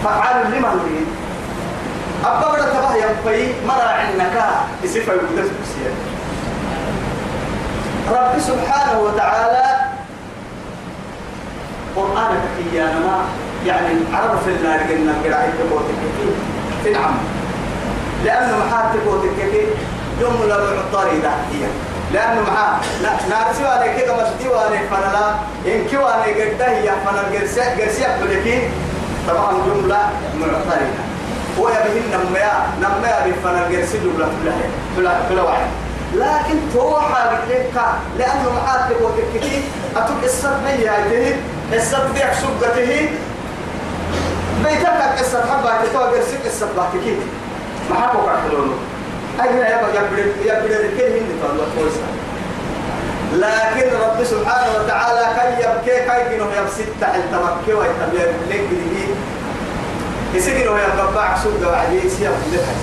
[0.05, 1.07] فعال لما نريد
[2.25, 4.37] أبا بدا تبه ينفي مرا عنك.
[4.85, 6.18] يسي فيقدس بسيئة
[8.11, 9.64] رب سبحانه وتعالى
[11.97, 12.42] قرآنك
[12.73, 13.25] إيانا ما
[13.66, 15.99] يعني عرف النار قلنا قراءة تبوتك
[16.85, 17.14] في نعم
[18.25, 19.66] لأنه محاتب تبوتك
[20.21, 21.66] جملة معترضة هي
[22.12, 22.81] لأنه معاه
[23.31, 25.31] نارسي وأنا كده مسدي وأنا فنلا.
[25.66, 28.71] إن كي وأنا قد هي فنل جرسي جرسي أقبلك
[29.29, 31.03] طبعا جملة معترضة
[31.59, 34.29] هو يبهن نميا نميا بفنل جرسي جملة
[34.97, 35.66] كلها كلها واحد.
[36.14, 37.73] لكن توحى لك
[38.18, 39.62] لأنه معاه تبغى تكتي
[39.97, 41.35] أتوك السبب هي
[41.73, 43.09] السبب بيك سبته
[44.64, 47.16] بيتك السبب حبا تتوى جرسي السبب تكتي
[47.90, 48.75] ما حبوا كحلونه
[49.40, 51.90] أجل يبقى يبدأ يبدأ الكل من الله
[53.33, 59.05] لكن رب سبحانه وتعالى كي يبكي كي جنو يبسط التمكي ويتبيع لك دي
[60.35, 62.75] يسجل ويا بابا سوق وعدي سيا كلها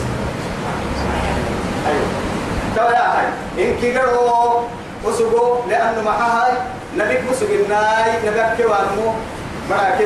[1.88, 2.15] أيوة.
[2.76, 4.64] توا يا هاي إن كيرو
[5.04, 6.52] وسوقو لأنه معها هاي
[6.98, 9.14] نبيك مسوق الناي نبيك كوانمو
[9.70, 10.06] مرا كي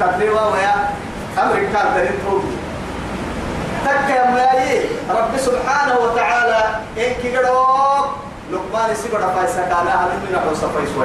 [0.00, 0.74] تقريبا ويا
[1.42, 2.56] أمريكا درين توبي
[3.84, 4.80] تك يا ماي
[5.10, 6.62] رب سبحانه وتعالى
[6.98, 7.66] إن كيرو
[8.52, 11.04] لقمان سيبرا فايسا كان أهل من أحوصا فايسوا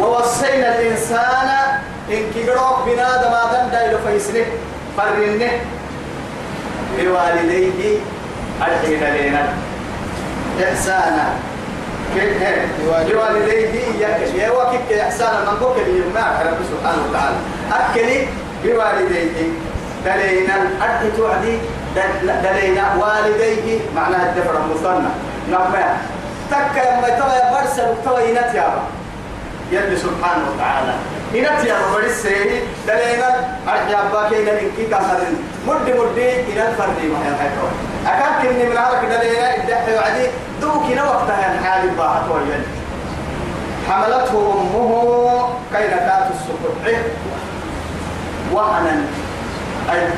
[0.00, 1.48] ووصينا الإنسان
[2.10, 4.46] إن كيرو بنادم آدم دايلو فايسنه.
[4.96, 5.50] فرنه.
[6.98, 7.98] بوالديه.
[8.62, 9.65] أرحين لنا
[10.62, 11.26] إحسانا.
[13.08, 13.74] بوالديه
[14.34, 15.76] يا وكيك إحسانا من بوك
[16.14, 17.36] ما رب سبحانه وتعالى.
[17.72, 18.28] أكلي
[18.64, 19.48] بوالديه.
[20.04, 21.58] دلينا أرحي توعدي.
[22.24, 23.80] دلينا والديه.
[23.96, 25.10] معناها الدفر المثنى
[25.50, 25.72] نعم.
[26.50, 28.82] تك يما توا برسل توا ينت يا
[29.72, 30.94] يلي سبحانه وتعالى.
[31.34, 33.28] إنت يا رب السيد دلينا.
[33.68, 35.36] أرحي أباك إلى إنكي كهرين
[35.68, 37.50] مد مد إلى الفرد ما هي
[38.06, 40.26] أكاد كني من عرق دلينا إدحي وعدي
[40.60, 42.62] دوك وقتها الحال باحت ويل.
[43.90, 46.98] حملته أمه كي نكات السكر
[48.52, 48.96] وهنا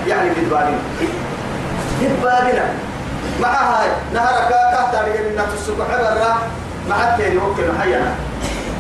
[0.06, 0.78] يعني بالبالين
[2.00, 2.62] بالبالين
[3.40, 6.38] معها نهرك تحت رجل الناس السكر عبرة
[6.88, 8.14] مع التاني وكل حينا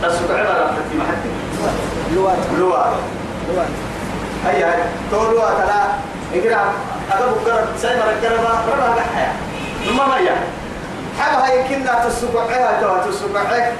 [0.04, 2.94] السكر عبرة فتي مع التاني لوات لوات
[3.54, 3.68] لوات
[4.46, 5.82] هيا هيا تو لوات لا
[6.34, 6.72] إقرأ.
[7.10, 9.32] هذا بكرة سيما ركربا ربا بحيا
[9.86, 10.36] ثم ما يا
[11.18, 13.72] حبها يمكننا تسبعها تو تسبعها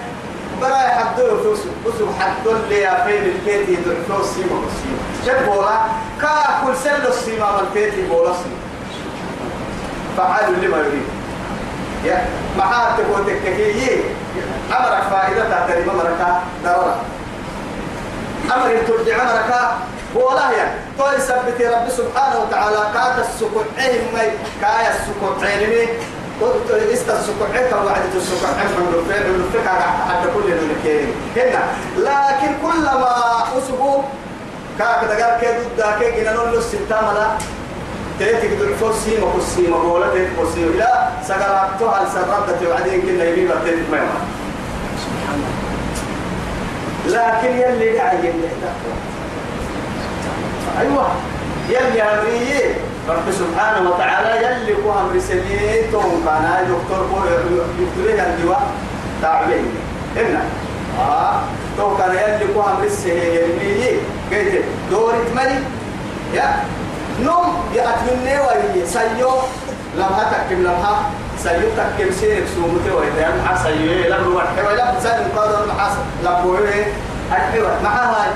[0.60, 5.78] برا يحدوا فوس فوس حدوا اللي يا فين البيت يدعوا سيما سيما شبولا
[6.20, 8.34] كأكل سلو السيما البيت يقول
[10.16, 11.06] فعلوا لما يريد.
[12.04, 12.26] يا
[12.58, 14.00] معاه تقول تككي
[14.70, 16.26] أمرك فائدة تعتري ممرك
[16.64, 16.96] ضرورة.
[18.54, 19.70] أمر ترجع أمرك
[20.24, 20.66] ولا هي
[20.98, 24.26] طول سبتي رب سبحانه وتعالى كات السكوت عين مي
[24.61, 25.88] كايا السكوت عيني
[26.92, 31.62] است السكوت عين وعد السكوت عين من الفعل من الفكر حتى كل الملكين هنا.
[31.96, 34.04] لكن كلما أسبوع
[34.78, 37.28] كاك دقار كي ضد كي جنا نقول الستة ملا
[38.18, 44.18] تيتك دعفو سيما كسيما بولا تيتك كسيما لا سقراتها السرطة وعدين كنا يبيبا تيتك ميما
[47.07, 48.48] لكن يلي داعي يلي
[50.81, 51.07] أيوة.
[51.68, 52.74] يلي أمريه
[53.09, 57.16] رب سبحانه وتعالى يلي كو أمر سنين توم كان دكتور كو
[57.81, 58.62] يكتبه الدواء
[59.22, 59.66] تعبين
[60.16, 60.42] هنا
[61.00, 61.40] آه.
[61.76, 63.98] تو كان يلي كو أمر سنين
[64.33, 65.61] قلت دورة ملي
[66.35, 66.57] يا.
[67.22, 67.54] نوم.
[67.74, 69.31] يأتمنى وهي سيو.
[69.96, 75.92] لمها تكم لمها سيو تكم سيرك سومته ويتيام حسيو لم روح ولا بسال قادر محاس
[76.24, 76.59] لبوه
[77.33, 78.26] الحوار معها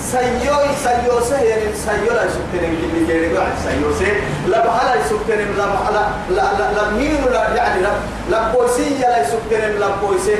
[0.00, 4.12] سيو سيو سهل سيو لا يسكتن اللي جيري قاعد سيو سه
[4.48, 7.90] لا بحلا يسكتن لا لا لا لا لا مين لا يعني لا
[8.30, 10.36] لا بوسي لا يسكتن لا بوسي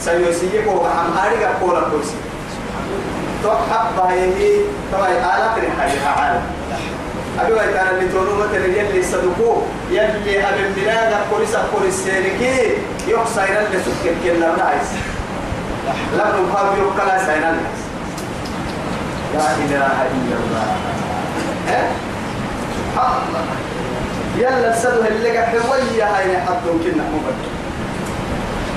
[0.00, 2.14] سيو سيه كو هم هاري كو لا بوسي
[3.42, 4.60] تو حب هي
[4.92, 6.42] تو آلات رحلة عالم
[7.40, 12.76] أبي كان اللي تونو مثلا يلي صدقوه يلي أبي بلاغ بوليس بوليس سيركي
[13.08, 14.88] يحصى إلى اللي سكر كنا نعيس.
[16.16, 17.56] لا نقال يقلا سينا
[19.34, 20.66] لا إله إلا الله.
[21.68, 21.82] ها؟
[22.96, 23.44] الله.
[24.36, 27.50] يلا السدوه اللي قاعد حوية هاي حطوا كنا مبكر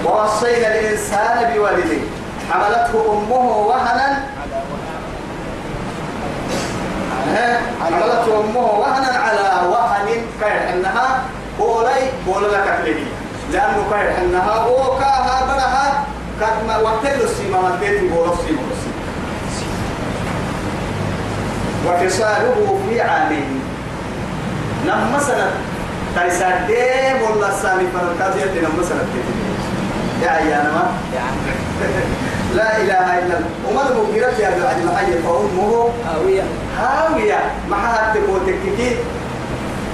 [0.05, 2.05] ووصينا الإنسان بوالديه.
[2.51, 4.23] حملته أمه وهنا.
[7.81, 10.07] حملته أمه وهنا على وهن
[10.39, 11.21] كير إنها
[11.59, 13.03] بولي بول لك فيه
[13.51, 16.03] لأنه كير إنها وكاها برها.
[16.39, 18.74] كما وقتل السيما بيت بول السيما.
[21.87, 23.61] وفصاله في عامين
[24.87, 25.51] نم سنة
[26.15, 29.05] تيسا ديم والله السامي فرنكازية نم سنة
[30.23, 30.91] يا عيانا ما؟
[32.55, 33.49] لا إله إلا الله.
[33.69, 36.43] وما المغيرة يا بعد ما حي فأمه هاوية.
[36.79, 37.39] هاوية.
[37.69, 38.95] ما حد تكوتككي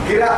[0.09, 0.31] قرأ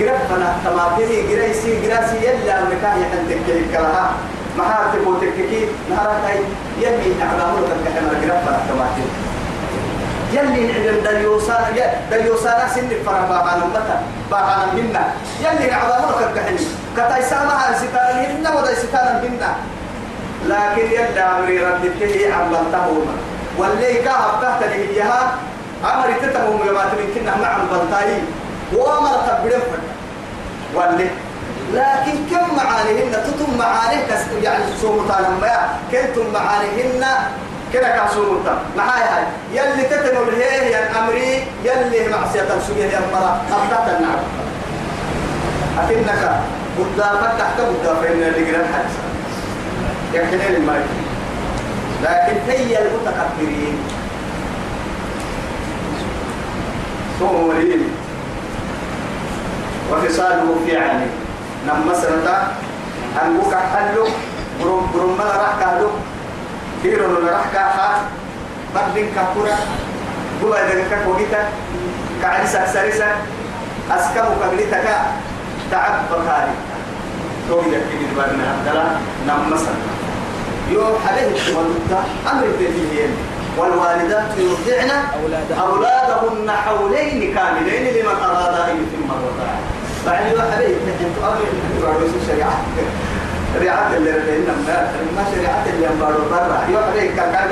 [0.00, 3.38] قرأ فنا تماتني قرأ يسي قرأ سي يلا مكان يحنتك
[3.72, 4.12] كلها
[4.58, 6.38] ما حد تكوتككي نهارك هاي
[6.80, 9.21] يلي نعلمه لك كحمر قرأ فنا تماتني
[10.32, 11.64] يلي نعلم دليوسان
[12.10, 13.96] دليوسان سن فرح باقانا متى
[14.30, 15.04] باقانا منا
[15.40, 16.58] يلي نعلمه لك كحني
[16.96, 19.50] كتايسامها ستان هنا ودا ستان منا
[20.46, 22.86] لكن يلا أمري ردته عملته
[23.58, 25.32] واللي كهب تحت الهيها
[25.94, 28.12] أمري تتهم جماعة من كنا مع البلطاي
[28.76, 29.60] وأمر تبدأ
[30.74, 31.08] واللي
[31.72, 34.06] لكن كم معانيهن؟ تتم معانيه
[34.42, 37.04] يعني سومتان ما كنتم معانيهن
[37.72, 39.24] كده كاسو متا معاي هاي.
[39.52, 44.20] يلي تتنو الهيه يا أمري يلي معصية سجيه يا مرا أبدا النار
[45.78, 46.40] أكنك
[46.78, 48.94] قدامك تحت قدام فإن اللي قرن حدث
[50.14, 50.86] يحكي الملك
[52.02, 53.78] لكن هي المتكبرين.
[57.20, 57.88] صورين
[59.92, 61.06] وفصاله في عينه
[61.66, 62.52] نم مسرتا
[63.22, 64.06] أنبوك حلو
[64.60, 65.88] برم برم راح كهلو.
[66.82, 68.02] كيرو نلا راح كها
[68.74, 69.56] بدين كهكورا
[70.42, 71.48] بوا إذا كهكوجيتا
[72.22, 73.06] كعريسة سريسة
[73.90, 74.86] أسكمو كبليتك
[75.70, 76.54] تعب بكاري
[77.48, 79.92] توي يكيد بارنا عبدالله نم مسرتا
[80.70, 81.92] يو حليه التولد
[82.32, 83.10] أمر الدين
[83.58, 84.90] والوالدات يرضعن
[85.60, 89.58] أولادهن حولين كاملين لمن أراد أن يتم الرضاعة
[90.06, 92.60] بعد يو حليه تحن تؤمر الشريعة
[93.54, 96.58] شريعة اللي ربنا ما شريعة اللي أمبارو برا.
[96.70, 97.50] يو حليه كان كان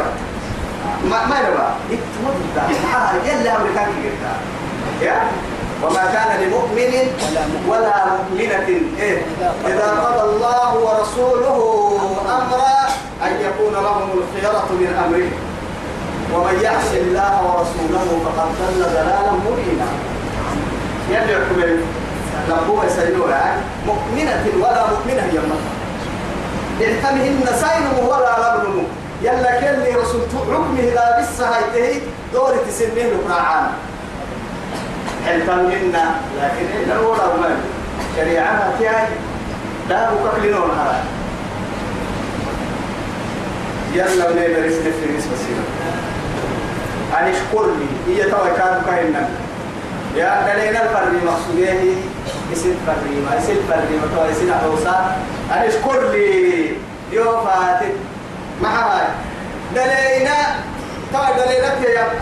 [1.10, 2.58] ما ما يبغى يتمد
[2.94, 4.32] آه يلا أمريكان كده
[5.02, 5.16] يا؟
[5.82, 6.92] وما كان لمؤمن
[7.68, 8.68] ولا مؤمنة.
[9.00, 9.22] إيه؟
[9.66, 11.58] إذا قضى الله ورسوله
[12.26, 12.88] أمرا
[13.26, 15.30] أن يكون لهم الخيرة من أمره.
[16.34, 19.88] ومن يعص الله ورسوله فقد ضل ضلالا مبينا.
[21.10, 21.60] يلي يحكم
[22.48, 25.38] لقوة سيدوها مؤمنة ولا مؤمنة هي
[26.80, 28.84] المرأة إحكمهن سين ولا لبنم
[29.22, 32.00] يلا كلي رسول حكمه لا بس هايته
[32.32, 33.66] دورة سنين وقراعان
[35.26, 35.92] حلتمهن
[36.42, 37.56] لكن إن الأولى ما
[38.16, 39.06] شريعة تياي
[39.88, 41.04] لا بككلنون هذا.
[43.94, 45.64] يلا ونيبر استفري نسبة سيرة
[47.20, 48.14] أن اشكر لي.
[48.16, 49.28] هي توا كان كايننا
[50.16, 51.94] يا دلينا الفرد مقصوديه
[52.52, 55.16] اسم فرد ما اسم فرد ما توا اسم عروسا
[55.52, 56.72] أن أشكر لي
[57.12, 57.94] يو فاتت.
[58.62, 59.06] مع هاي
[59.74, 60.36] دلينا
[61.12, 61.68] توا دلينا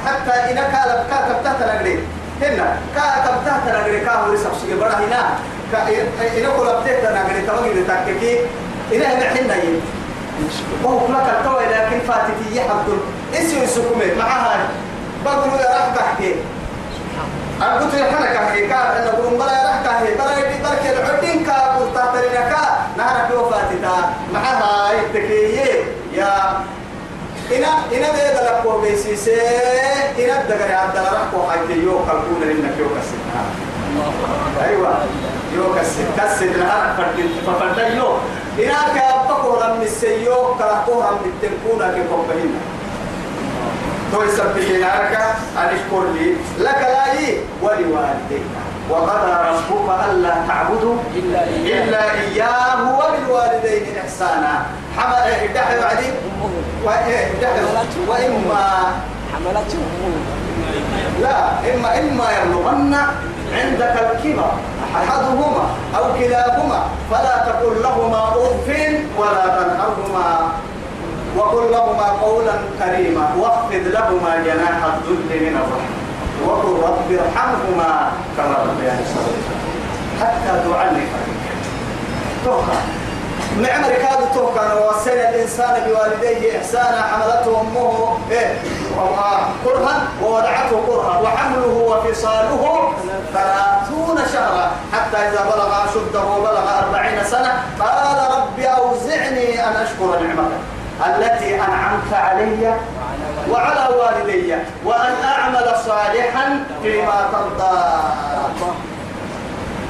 [0.07, 1.99] حتى إذا كالب كاتب تحت رجلي
[2.43, 5.39] هنا كاتب تحت رجلي كاهو رسم سجى برا هنا
[5.89, 8.39] إذا كلب تحت رجلي توا كده تككي
[8.93, 9.81] إذا هنا حنا يم
[10.85, 13.01] وهو لك التوى لكن فاتتي يحبدون
[13.35, 14.69] اسم السكومات معها
[15.25, 16.35] بقولوا يا رح كحكي
[17.63, 21.89] أقول يا حنا كحكي كار أنا بلا يا رح كحكي بلا يدي برك العدين كابور
[21.95, 26.61] تاترينا كا نهار كيو فاتتا معها يتكيه يا
[27.57, 29.33] إنا إنا ده دلك كو بيسيسه
[30.19, 33.21] إنا دعري عبد الله رح كو حكي يو كلكون لنا كيو كسر
[34.65, 34.95] أيوة
[35.57, 38.09] يو كسر كسر نهار فردين فردين يو.
[38.65, 42.61] إنا كأبكو رم السيو كلاكو رم التنكونا كيكم بهنا
[44.13, 45.19] تو يسبح لك
[45.59, 48.47] أن اشكر لي لك لا إيه ولوالديك.
[48.91, 51.85] وقضى ربك ألا تعبدوا إلا إياه.
[51.85, 54.55] إلا إياه وبالوالدين إحسانا.
[54.97, 56.11] حمل دحر علي
[58.09, 58.65] وإما
[59.33, 59.83] حملته.
[61.21, 61.39] لا
[61.75, 62.95] إما إما يبلغن
[63.55, 64.51] عندك الكبر
[64.97, 65.65] أحدهما
[65.97, 68.69] أو كلاهما فلا تقل لهما أف
[69.19, 70.29] ولا تنهرهما.
[71.37, 75.98] وقل لهما قولا كريما واخفض لهما جناح الذل من الرحمة.
[76.47, 79.59] وقل رب ارحمهما كما ربياني صغيرا
[80.21, 81.09] حتى تعلق.
[82.45, 82.79] توقع.
[83.63, 88.55] نعم ركاد توكا ووصينا الإنسان بوالديه إحسانا حملته أمه إيه؟
[89.65, 92.93] كرها ووضعته كرها وحمله وفصاله
[93.35, 94.71] ثلاثون شهرا.
[94.93, 102.13] حتى إذا بلغ أشده وبلغ أربعين سنة قال رب أوزعني أن أشكر نعمتك التي أنعمت
[102.13, 102.75] علي
[103.51, 107.79] وعلى والدي وأن أعمل صالحا فيما ترضى.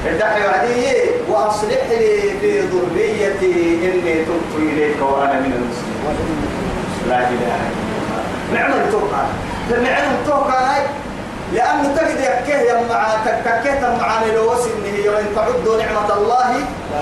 [0.07, 0.85] ادعي وعدي
[1.29, 3.55] وأصلح لي في ذريتي
[3.91, 6.49] إني تبت إليك وأنا من المسلمين.
[7.09, 8.23] لا إله إلا الله.
[8.53, 9.23] نعم التوقع
[9.83, 10.77] نعم التوقع
[11.53, 13.07] لأنه تجد يكيه يا مع
[13.45, 16.55] تكيه معاني لو وسنه وإن تعدوا نعمة الله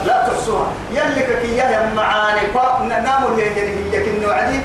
[0.06, 0.68] لا تحصوها.
[0.92, 3.50] يلك كيه يا معاني فناموا هي
[3.94, 4.60] هي كنو عدي.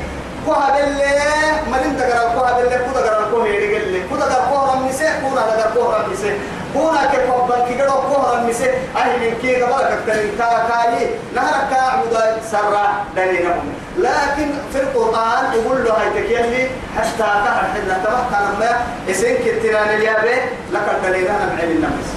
[0.47, 5.07] كوها بالله ما انت قرا كوها بالله كودا قرا كوها يرجل كودا قرا كوها رمسه
[5.23, 6.33] كودا قرا كوها رمسه
[6.75, 12.15] كونا كفبل كي قرا كوها رمسه أهل من كي قبل كتر كا كاي نهر كعبد
[12.53, 12.87] سرا
[13.17, 18.81] دليلهم لكن في القرآن يقول له هاي تكيلي حتى تهر حنا تبقى لما
[19.11, 20.35] اسين كتيران اليابي
[20.73, 22.09] لك الدليل أنا بعين النمس.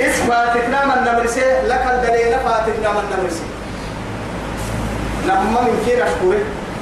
[0.00, 3.44] إثباتنا من نمرسه لك الدليل فاتنا من نمرسه
[5.26, 5.92] لما من كي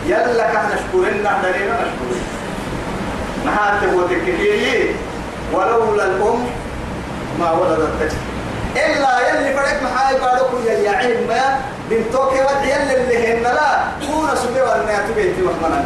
[0.07, 2.21] يلا كه نشكرنا دليل نشكره
[3.47, 4.95] نحات وتككيري
[5.53, 6.47] ولولا الأم
[7.39, 8.13] ما ولدت.
[8.77, 10.51] إلا يلي فرق محاي بارك
[10.85, 11.29] يا علم
[11.91, 15.85] بنتوك ودعي اللي هن لا كون سبي وأنا تبيتي محمنا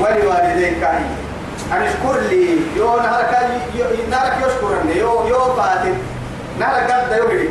[0.00, 0.84] ولوالديك
[1.72, 2.56] أن اشكر لي.
[2.76, 3.38] يو نهارك
[4.10, 5.94] نهارك يشكرني يو يو فاتن.
[6.60, 7.48] نهارك قد يوهي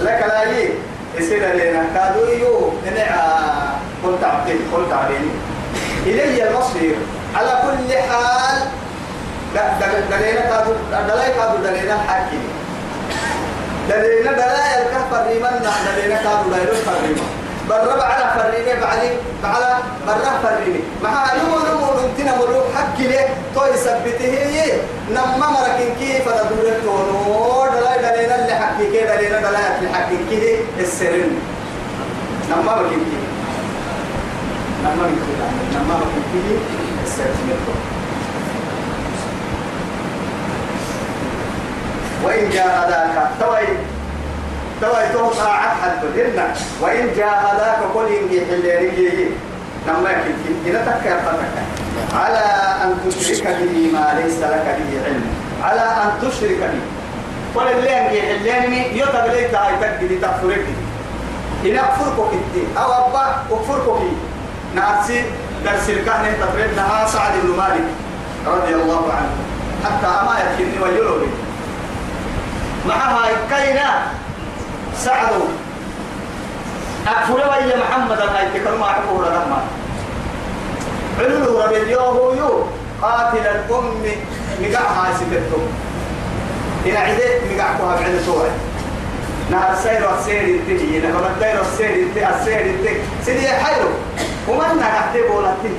[0.00, 0.70] لك لا يي.
[1.18, 1.84] يصير لنا.
[1.94, 2.72] كادو يو.
[2.86, 3.10] ننع
[4.04, 4.60] قلت عبدين.
[4.72, 5.30] قلت عليني
[6.06, 6.96] إلي المصير.
[7.34, 8.58] على كل حال
[9.54, 12.38] دلينا كادو دلينا كادو دلينا حكي
[13.88, 15.62] دلينا دلائل كفر ريمان
[15.96, 17.28] دلينا كادو دلينا فريمان.
[17.68, 19.12] برا على فريني بعدين
[19.44, 24.72] على برا فريني مع نمو نمو نمتنا مروح حكي ليه؟ تو يثبته هي.
[25.10, 30.58] نما مركن كيف ندور التونو دلاي دلينا اللي حكي كده دلينا دلاي اللي حكي كده
[30.80, 31.30] السرن
[32.50, 33.24] نما مركن كيف
[34.84, 35.46] نما مركن كده
[35.80, 36.58] نما مركن كده
[37.04, 37.97] السرن
[42.24, 43.66] وإن جاء ذاك توي
[44.80, 49.30] توا توقع عهد بدرنا وإن جاهداك كل إنجي حليري
[49.88, 50.10] نما
[50.64, 51.54] كنا تكا فتك
[52.14, 52.44] على
[52.84, 55.24] أن تشرك به ما ليس لك به علم.
[55.62, 56.80] على أن تشرك به.
[57.54, 60.66] قل اللي أنجي حليني يتبليك هاي تكدي تغفرك
[61.66, 64.12] إن أغفرك كتي أو أبا أغفرك كي
[64.74, 65.22] نعسي
[65.64, 67.86] درس الكهنة تفردنا سعد بن مالك
[68.46, 69.30] رضي الله عنه.
[69.84, 71.26] حتى أما يكفيني ويلوه
[72.88, 74.02] معها كينا.
[74.96, 75.46] سعدوا
[77.06, 79.60] أكفر ويا محمد هاي تكلم أحبه لما
[81.18, 82.64] علو ربي اليوم يو.
[83.02, 84.02] قاتل الأم
[84.60, 85.68] مقعها ستتهم
[86.86, 88.50] إن عدت مقعكها بعد سورة.
[89.50, 90.98] نهار سير السير انتهي.
[90.98, 92.40] نهار الدير السير انتهي.
[92.40, 92.96] السير انتهي.
[93.24, 93.88] سيدي حيرو
[94.48, 95.76] ومن نحتي بولته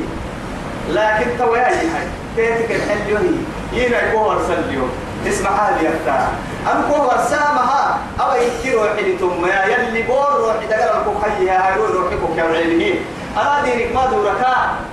[0.90, 3.36] لكن تويا هاي كيتك الحل يوهي
[3.74, 4.84] ينا يقول سليو
[5.28, 6.28] اسمع هذه يفتح
[6.68, 12.36] أم كو ورسامها أو يكيرو حديتم يا يلي بور روح دقر لكم حيها هاي روحكم
[12.38, 12.94] كعلمه
[13.38, 14.46] أنا دينك ما دورك.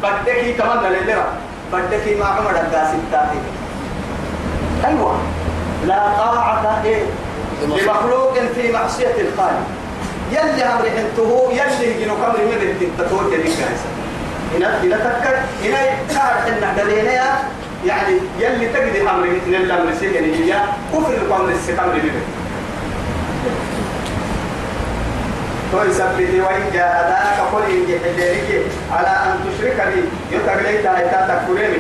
[0.03, 1.25] بدكي تمنى للرا
[1.73, 3.39] بدكي مع عمر الداسي التاهي
[4.85, 5.19] أيوة.
[5.87, 7.03] لا طاعة إيه؟
[7.63, 9.67] لمخلوق في معصية الخالق.
[10.33, 13.89] يلي أمر حنته يلي جنو كمر من التتوت يلي كايسا.
[14.55, 15.37] هنا هنا تكر.
[15.65, 15.79] هنا
[16.15, 17.39] كار حنا دلينا
[17.87, 20.55] يعني يلي تقدر أمر مثل الأمر سيجن هي
[20.93, 22.21] كفر الأمر السكمر منه
[25.73, 31.79] تو يثبت وإن جاهداك قل إن جحدينك على أن تشرك بي؟ يتقليت هيتا تكفريني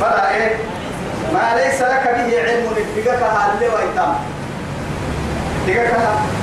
[0.00, 0.56] فلا إيه؟
[1.32, 4.12] ما ليس لك به علم اتقاك هالي ويتم.
[5.68, 5.92] اتقاك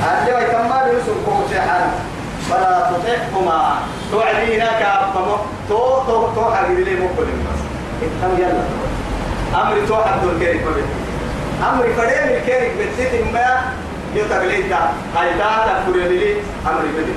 [0.04, 0.92] هالي ويتم ما
[1.26, 2.15] كوشي حالا
[2.50, 3.78] فلا تطعهما
[4.12, 5.38] توعدينا كأبما
[5.70, 7.62] تو تو تو حبيبي لي مقبل بس
[8.04, 8.64] اتهم يلا.
[9.62, 10.84] أمري تو حد الكيرك بدي
[11.70, 13.74] أمري فدين الكيرك بتسيت ما
[14.16, 14.80] يتقليد دا.
[15.16, 16.36] هاي دا تفوري لي
[16.68, 17.14] أمري بدي.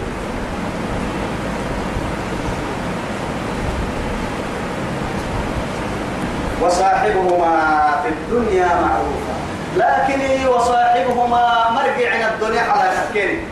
[6.63, 7.55] وصاحبهما
[8.03, 9.35] في الدنيا معروفا.
[9.77, 13.43] لكن وصاحبهما مرجع الدنيا على كيرك.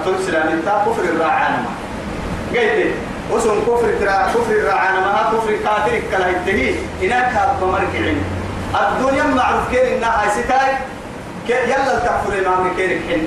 [0.00, 1.64] أتون سلام انت كفر الراعان.
[2.52, 2.94] ما قلت
[3.32, 4.94] وسن كفر ترى كفر الراعان.
[4.94, 8.18] ما كفر كافر كلا ينتهي هناك هذا مركعين
[8.74, 10.70] الدنيا معروف كين إنها ستاي؟
[11.48, 13.24] يلا التكفر ما كين حين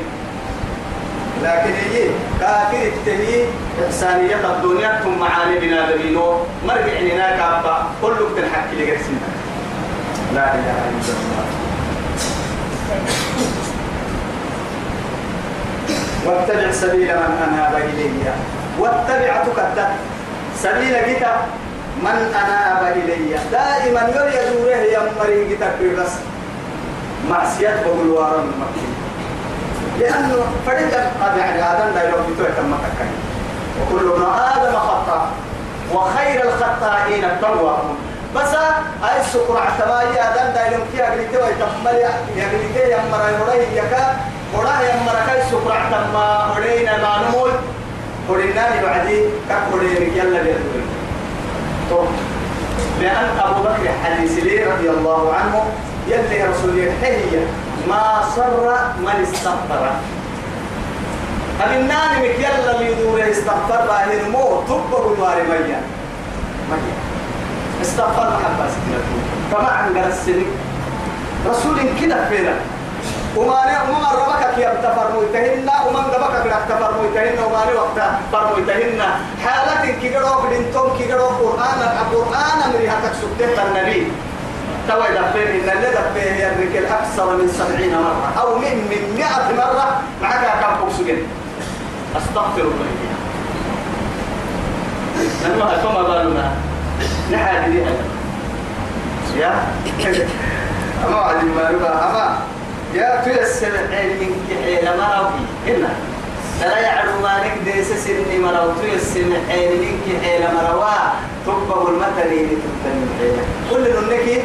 [1.44, 2.10] لكن هي
[2.40, 3.46] كافر التهي
[3.86, 6.38] إحسانية الدنيا ثم معاني بنا دبينو.
[6.68, 8.86] مرجع هناك أبا كل وقت الحق اللي
[10.36, 11.46] لا إله إلا الله.
[16.26, 18.12] واتبع سبيل من أناب إلي.
[18.80, 19.90] واتبع تكتب.
[20.58, 21.36] سبيل جتا
[22.04, 23.36] من أناب إلي.
[23.52, 25.70] دائما يري يدوره يمري جتا
[26.04, 26.12] بس
[27.30, 28.94] معصية بقول وارن مكين
[30.00, 30.92] لأنه فريد
[31.38, 33.12] يعني آدم لا يروح بتوع تكاي
[33.82, 35.32] وكل ابن آدم خطأ.
[35.94, 37.98] وخير الخطائين التوابون
[38.36, 38.54] بس
[39.04, 41.96] أي سكر عتمايا آدم لا يروح كي أجري توي تحمل
[42.36, 44.16] يجري كي يمر يوري يكا.
[44.54, 47.52] وراه يمر كي سكر عتما ورينا ما نمول
[48.30, 50.84] ورينا بعدي كقولين يلا بيدور
[51.92, 52.06] طب
[53.02, 55.64] لأن أبو بكر حديث لي رضي الله عنه
[56.08, 57.40] يلي رسول هي
[57.88, 59.92] ما صر من استغفر
[61.62, 65.82] أبنان مك يلا اللي يدور استغفر بعد الموت تبه الواري ميا
[66.70, 66.96] ميا
[67.82, 69.00] استغفر محبة ستنا
[69.52, 70.14] كما عن
[71.48, 72.54] رسول كده فينا
[73.36, 73.60] وما
[73.90, 79.02] وما ربك كي ابتفر مويتهن ومن دبك كي ابتفر مويته يتهن وما وقتها فرموا يتهن
[79.46, 84.12] حالة كي قرأوا بدنتم كي قرأوا قرآن القرآن أمرها تكسبته النبي.
[84.90, 90.02] توا دبين إن اللي دبين يرك أكثر من سبعين مرة أو من من مئة مرة
[90.22, 91.18] معك كم بوكسجن
[92.18, 92.86] أستغفر الله
[95.46, 96.34] لما كما قالوا
[97.32, 97.80] نحن دي
[99.40, 99.54] يا؟
[101.08, 102.38] أما عدي ما أما
[102.94, 105.90] يا تيسر علمك حين مرضي إنا
[106.62, 110.90] ترى يعلم مالك ديس سني مرو تيسر علمك حين مروا
[111.46, 113.38] تبه المثلي لتبتني حين
[113.70, 114.44] كل ننك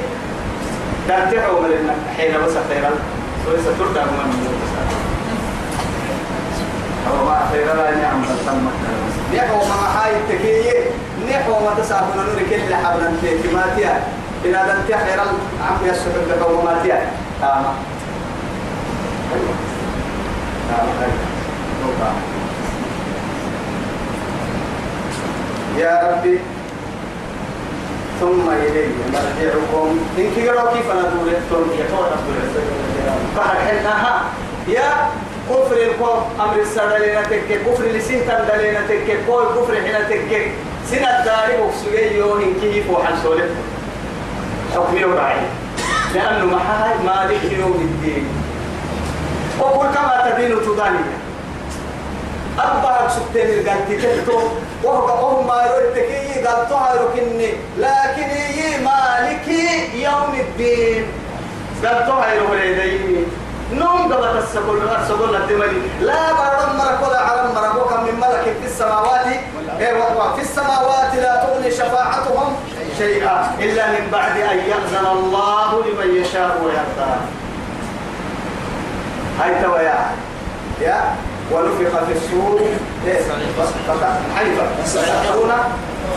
[1.08, 2.90] ترتعوا من حين بس خيرا.
[3.48, 4.60] وليس ترتع من الموت
[7.10, 8.68] أو ما خيرا لا نعم تم
[9.36, 10.80] نحو ما هاي التكية
[11.30, 14.02] نحو ما تسافر نورك إلا حبلا في ماتيا
[14.44, 15.26] إن هذا انت خيرا.
[15.66, 17.06] عم يسحب لك وماتيا.
[17.40, 17.64] تمام
[25.78, 26.38] يا ربي
[28.20, 29.98] ثم إليه مرجعكم.
[30.18, 32.10] إن كيرو كيف أنا دول تون يا تون
[33.36, 34.24] فهر حناها
[34.68, 35.10] يا
[35.50, 40.50] كفر الكوم أمر السدلين تك كفر لسيه تندلين تك كوي كفر حين تك
[40.90, 43.50] سنة داري وفسوي يوم إن كيف وحن سولف
[44.74, 45.36] حكمي وراعي
[46.14, 48.43] لأنه محاي مالك يوم الدين.
[49.60, 50.98] وقل كما تدين تداني.
[52.58, 54.38] أبا سبتين القلت كتو
[54.84, 59.48] وهو وهو ما يرتكي قال طهر كني لكن يي مالك
[59.94, 61.06] يوم الدين؟
[61.84, 63.26] قال طهر وليدي
[63.72, 68.66] نوم قبل السبل السبل الدمري لا برم مرك ولا عرم مرك وكم من ملك في
[68.66, 69.26] السماوات.
[70.36, 72.56] في السماوات لا تغني شفاعتهم
[72.98, 77.12] شيئا إلا من بعد أن يأذن الله لمن يشاء ويرضى.
[79.40, 79.80] هاي توا
[80.80, 81.14] يا.
[81.52, 82.60] ونفخ في السور
[84.36, 85.52] حيفا فتحون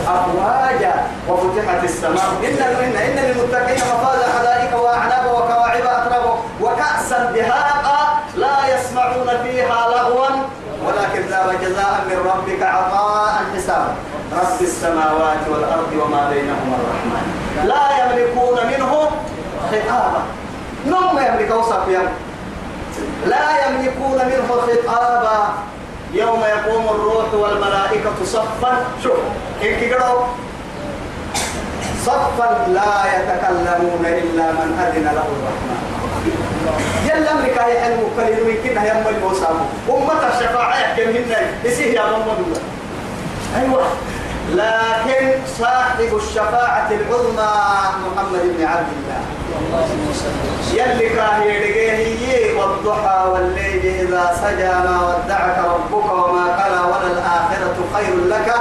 [0.08, 0.94] أفواجا
[1.28, 2.24] وفتحت السماء.
[2.44, 10.28] إن إن إن للمتقين مفازا حدائق وأعناب وكواعب أتراب وكأسا دهاقا لا يسمعون فيها لغوا
[10.86, 13.94] ولا كذاب جزاء من ربك عطاء حسابا
[14.32, 17.24] رب السماوات والأرض وما بينهما الرحمن.
[17.64, 19.10] لا يملكون منه
[19.70, 20.22] خطابا.
[20.86, 21.88] نم يملك وصف
[23.26, 25.54] لا يملكون منه خطابا.
[26.14, 28.84] يوم يقوم الروح والملائكة صفا.
[29.02, 29.18] شوف
[29.62, 30.24] إنك قرأوا
[32.06, 35.80] صفا لا يتكلمون إلا من أذن له الرحمن.
[37.06, 39.46] يلا أمريكا هي حلم قليل ويمكنها يم الموسى
[39.90, 42.58] أمة الشفاعة يحكم هنا يسيه يا محمد
[43.56, 43.82] أيوة.
[44.54, 47.52] لكن صاحب الشفاعة العظمى
[48.06, 49.22] محمد بن عبد الله.
[50.74, 58.54] يلي كاهي والضحى والليل إذا سجى ما ودعك ربك وما قلى وللآخرة خير لك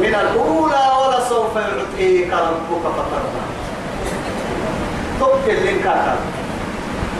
[0.00, 3.42] من الأولى ولسوف يعطيك ربك فترضى
[5.20, 5.70] تبكي اللي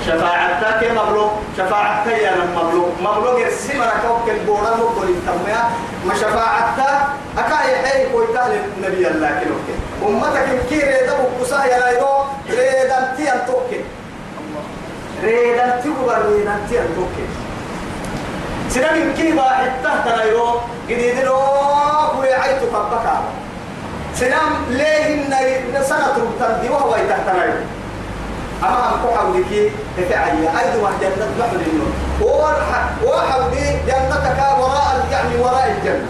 [0.07, 5.63] شفاعتك يا مبلوك شفاعتك يا مبلوك مبلوك السمرة كوك البورا مقبل التمية
[6.07, 7.07] ما شفاعتك؟
[7.39, 9.67] أكاي حي كويتا للنبي الله كنوك
[10.09, 13.81] أمتك كي ريدا بكسا يا لايرو ريدا تيان توكي
[15.23, 17.27] ريدا تيوبر ريدا تيان توكي
[18.69, 23.23] سنة كي واحد تحت لايرو جديد لو هو عيتو فبكا
[24.15, 27.82] سنة ليه سنة تبتدي وهو تحت لايرو
[28.65, 31.93] أما أم كحولك تفعلي أيضا جنة بحر النور
[33.05, 36.09] وحولي جنتك وراء يعني وراء الجنة.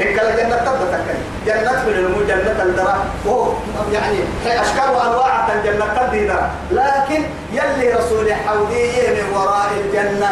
[0.00, 1.06] إن كان جنة تبتك
[1.46, 2.96] جنة في العلم جنة الدرا
[3.26, 3.52] وهو
[3.92, 7.22] يعني أشكال وأنواع جنة تدينا لكن
[7.52, 10.30] يلي رسول حولي من وراء الجنة.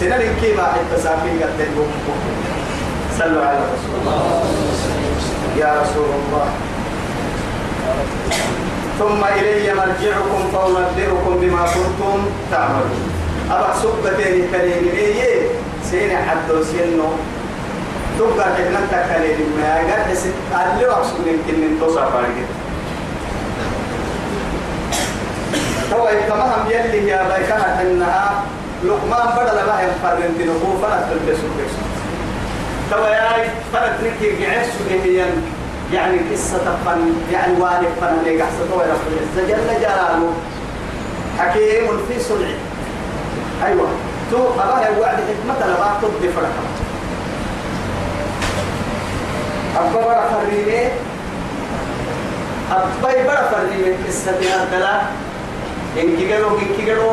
[0.00, 1.68] سنن كيما حتى سافين قد
[3.18, 4.42] صلوا على رسول الله.
[5.58, 6.46] يا رسول الله.
[8.98, 12.18] ثم إلي مرجعكم فأنبئكم بما كنتم
[12.50, 13.10] تعملون.
[13.50, 14.98] أبا سبتين كلمة
[15.90, 17.10] سين حدو سينو.
[18.18, 22.46] تبقى كنا تكلم ما قد حسيت اللي أقصد يمكن من توصل فارقة
[25.90, 28.42] تو إتمام يلي يا بيكنا إنها
[28.84, 31.88] لقمان بدل ما ينفرن تنقو فلا تلبسوا بسوا
[32.90, 35.26] تو يا فرد نكي قعس سجنيا
[35.94, 37.00] يعني قصة فن
[37.32, 39.48] يعني والد فن اللي قحصة رب العزة.
[39.48, 40.32] جل جلاله
[41.38, 42.58] حكيم في صنعه
[43.64, 43.88] أيوة.
[44.30, 46.64] تو أبا وعد حكمة لما تبدي فرقة
[49.76, 50.88] أبا برا فريمي
[52.70, 55.02] أبا برا فريمي قصة هذا
[56.02, 57.08] إن كيلو إن كيلو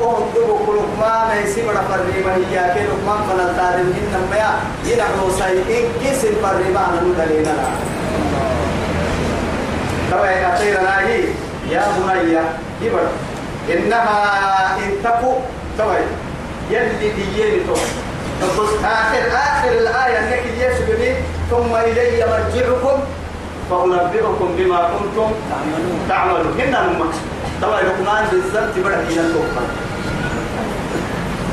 [0.00, 4.50] وهم دبوا لقمان يسيب فري ما هي كي لقمان فنلتارم إنما يا
[4.92, 7.54] ينعو سيئين كيسن فري ما ندلينا
[10.12, 11.24] طبعا أخيرا هي
[11.70, 12.38] يا بني
[12.82, 13.06] يبر
[13.72, 15.32] إنها إن تكو
[15.78, 15.98] طبعا
[16.70, 17.66] يلي ديين
[18.84, 21.14] آخر آخر الآية أنك يسجني
[21.50, 23.00] ثم إلي مرجعكم
[23.70, 26.06] فأنبئكم بما كنتم تعملون.
[26.08, 26.60] تعملون.
[26.60, 27.30] هنا المقصود
[27.62, 29.62] طبعا لقمان بالذات بدأ إلى التوبة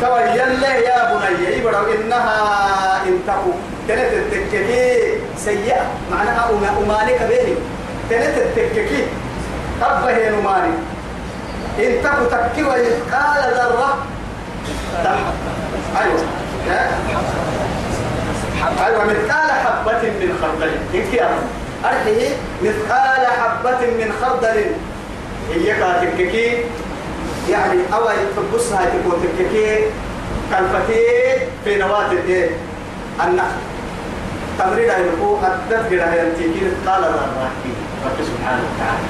[0.01, 3.51] طبعا يلا يا بني يبرا إنها إن تكو.
[3.87, 5.85] تنت التككي سيئة.
[6.11, 7.55] معناها أما أماني كبيري
[8.09, 9.07] تنت التككي.
[9.81, 10.73] أبه نماني
[11.79, 13.97] إن تكو تكي ويقال ذرة.
[16.01, 16.19] أيوة؟
[18.85, 20.71] أيوة مثقال حبة من خردل.
[20.93, 21.29] إنك يا
[21.85, 22.29] أرحيه
[22.61, 24.65] مثقال حبة من خردل.
[25.53, 26.65] هي كاتككي.
[27.49, 29.79] يعني أول تبص هاي تكون تككي
[30.51, 31.03] كالفتي
[31.63, 32.49] في نواة الدين.
[33.23, 33.61] النخل.
[34.59, 37.51] تمرين يلقوا أدت كده ينتيكي مثقال ذرة
[38.05, 39.07] رب سبحانه وتعالى.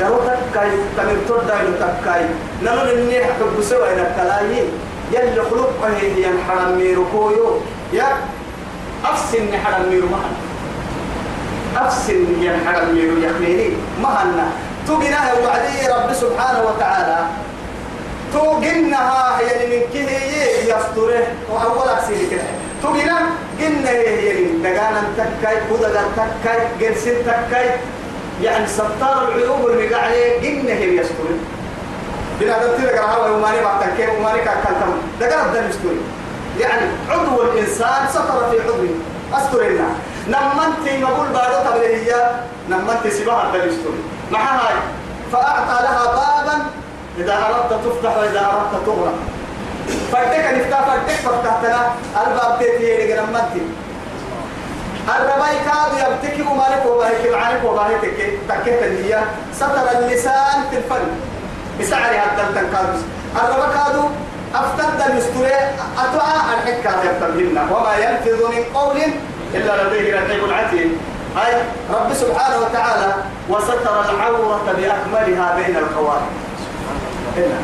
[0.00, 0.18] درو
[0.52, 2.24] تكاي تمر تود دايلو تكاي.
[2.62, 4.64] نمر إني حكب سوى إلى الكلاهي
[5.12, 7.60] يلي خلق هي ينحرم ميركويو
[7.92, 8.06] يا
[9.04, 10.34] أفسن حرم ميرو مهن.
[11.76, 14.50] أفسن ينحرم ميرو يخليني مهن.
[14.88, 17.18] تجناها وعدي رب سبحانه وتعالى.
[18.36, 20.10] توجنها هي من كه
[20.62, 22.42] يستره وأول أكسير كده.
[22.82, 23.18] توجنا
[23.60, 27.70] جنة هي من دجانا تكاي كودا تكاي جنسين تكاي
[28.42, 30.12] يعني ستار العيوب اللي قاعد
[30.42, 31.36] جنة هي يستره
[32.40, 35.96] بلا دمتي لك رهوا وماني بعد تكيم وماني كاكلتم دجانا بدل يستره
[36.60, 38.88] يعني عضو الإنسان سطر في عضوه
[39.34, 39.88] أستر لنا.
[40.28, 43.94] نمنتي نقول بارو تبليه نمنتي سباها بدل يستره
[44.30, 44.74] مع هاي
[45.32, 46.66] فأعطى لها بابا
[47.18, 49.14] إذا أردت تفتح وإذا أردت تغلق
[50.12, 51.80] فردك نفتح فردك فتحتنا
[52.26, 53.62] الباب تيتي يلي نمنتي
[55.08, 58.00] الرباي كاد يبتكي ومالك وباهك معانك وباهك
[58.48, 59.24] تكيت النية.
[59.54, 61.06] ستر اللسان في الفن.
[61.80, 63.00] بسعر هذا التنكادس
[63.36, 64.02] الربا كادو
[64.54, 65.54] أفتد المستوري.
[65.98, 68.96] أتوعى الحكة يبتمهن وما ينفذ من قول
[69.54, 70.90] إلا لديه رقيب عتيد.
[71.36, 71.52] هاي
[71.94, 73.14] رب سبحانه وتعالى
[73.48, 76.30] وستر العورة بأكملها بين القوارب.
[77.36, 77.58] هنا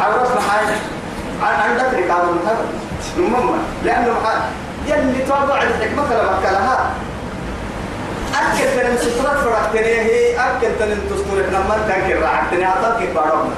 [0.00, 0.76] عورة محاجة
[1.42, 2.64] عندك ركاب المحبة
[3.18, 4.42] نمما لأنه محاجة
[4.86, 6.90] يلي توضع الحكمة لما كلها
[8.34, 10.36] أكل تنم سترات فرقتني هي.
[10.36, 13.54] أكل تنم تستورك لما تنكر راحتني أعطاك بارون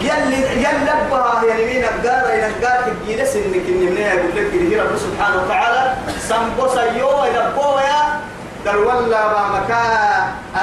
[0.00, 5.42] يلي يلي بها يلي نقار ينقار تجينا سنك إني من يقول لك إن رب سبحانه
[5.42, 5.94] وتعالى.
[6.28, 8.20] سنبوس يو يدبوا يا.
[8.64, 9.82] دل ولا مكا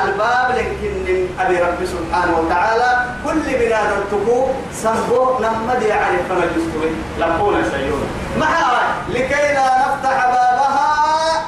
[0.03, 3.05] الباب لكن أبي رب سبحانه وتعالى.
[3.25, 8.07] كل بلاد تكو سنبو نمد يعرف فما الجسوي لبونا سيونا
[8.39, 10.91] مع لكي لا نفتح بابها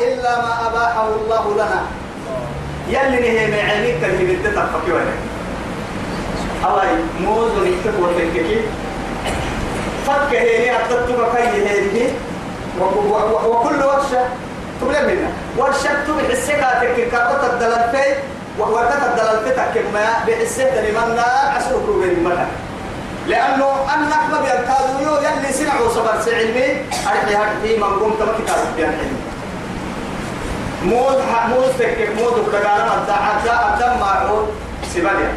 [0.01, 1.81] إلا ما أباحه الله لنا.
[2.89, 5.15] يلي نهي معينيك تلهي بنتك فكيوانا
[6.65, 8.61] أواي موز ونكتب وتنككي
[10.07, 11.05] فك هيني أتتك
[11.35, 12.09] كي هيني.
[12.81, 14.25] وكل ورشة
[14.81, 17.47] تبلغ منا ورشة تبع السكاتك كاربة
[18.59, 21.21] الدلالتي وورقة الدلالتي كما بحسه لمنا
[21.55, 22.47] عشر كروبين منا
[23.27, 28.91] لأنه أن أحمد يركادوا يو يلي سمعوا صبر سعلمي أرحي هكي من قمت مكتاب بيان
[28.91, 29.21] حلمي
[30.83, 31.15] موز
[31.49, 34.47] موز تكك موز وكذا أبدا أبدا أبدا معه
[34.93, 35.29] سبالي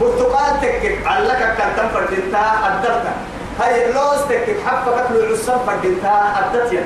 [0.00, 3.12] برتقال تكك علك كان تنفر دنتا أدرتا
[3.60, 6.84] هاي لوز تكك حفة كتلو العصام فردنتا أدتيا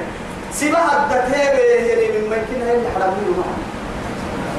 [0.52, 3.69] سيبها أدتها يلي من ممكن هاي حرامين معنا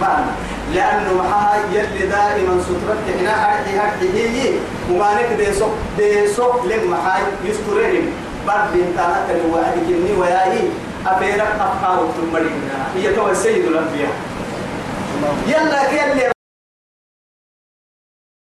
[0.01, 0.31] معنا
[0.73, 4.49] لأنه معها يلي دائما سترت هنا أرحي أرحي هي
[4.91, 8.11] ومانك ديسو ديسو لم محاي يسترين
[8.47, 10.63] بعد بنتانا كان وعدك إني وياهي
[11.07, 12.37] أبيرك أفكار ثم
[12.95, 14.11] هي تو سيد الأنبياء.
[15.47, 16.30] يلا يلي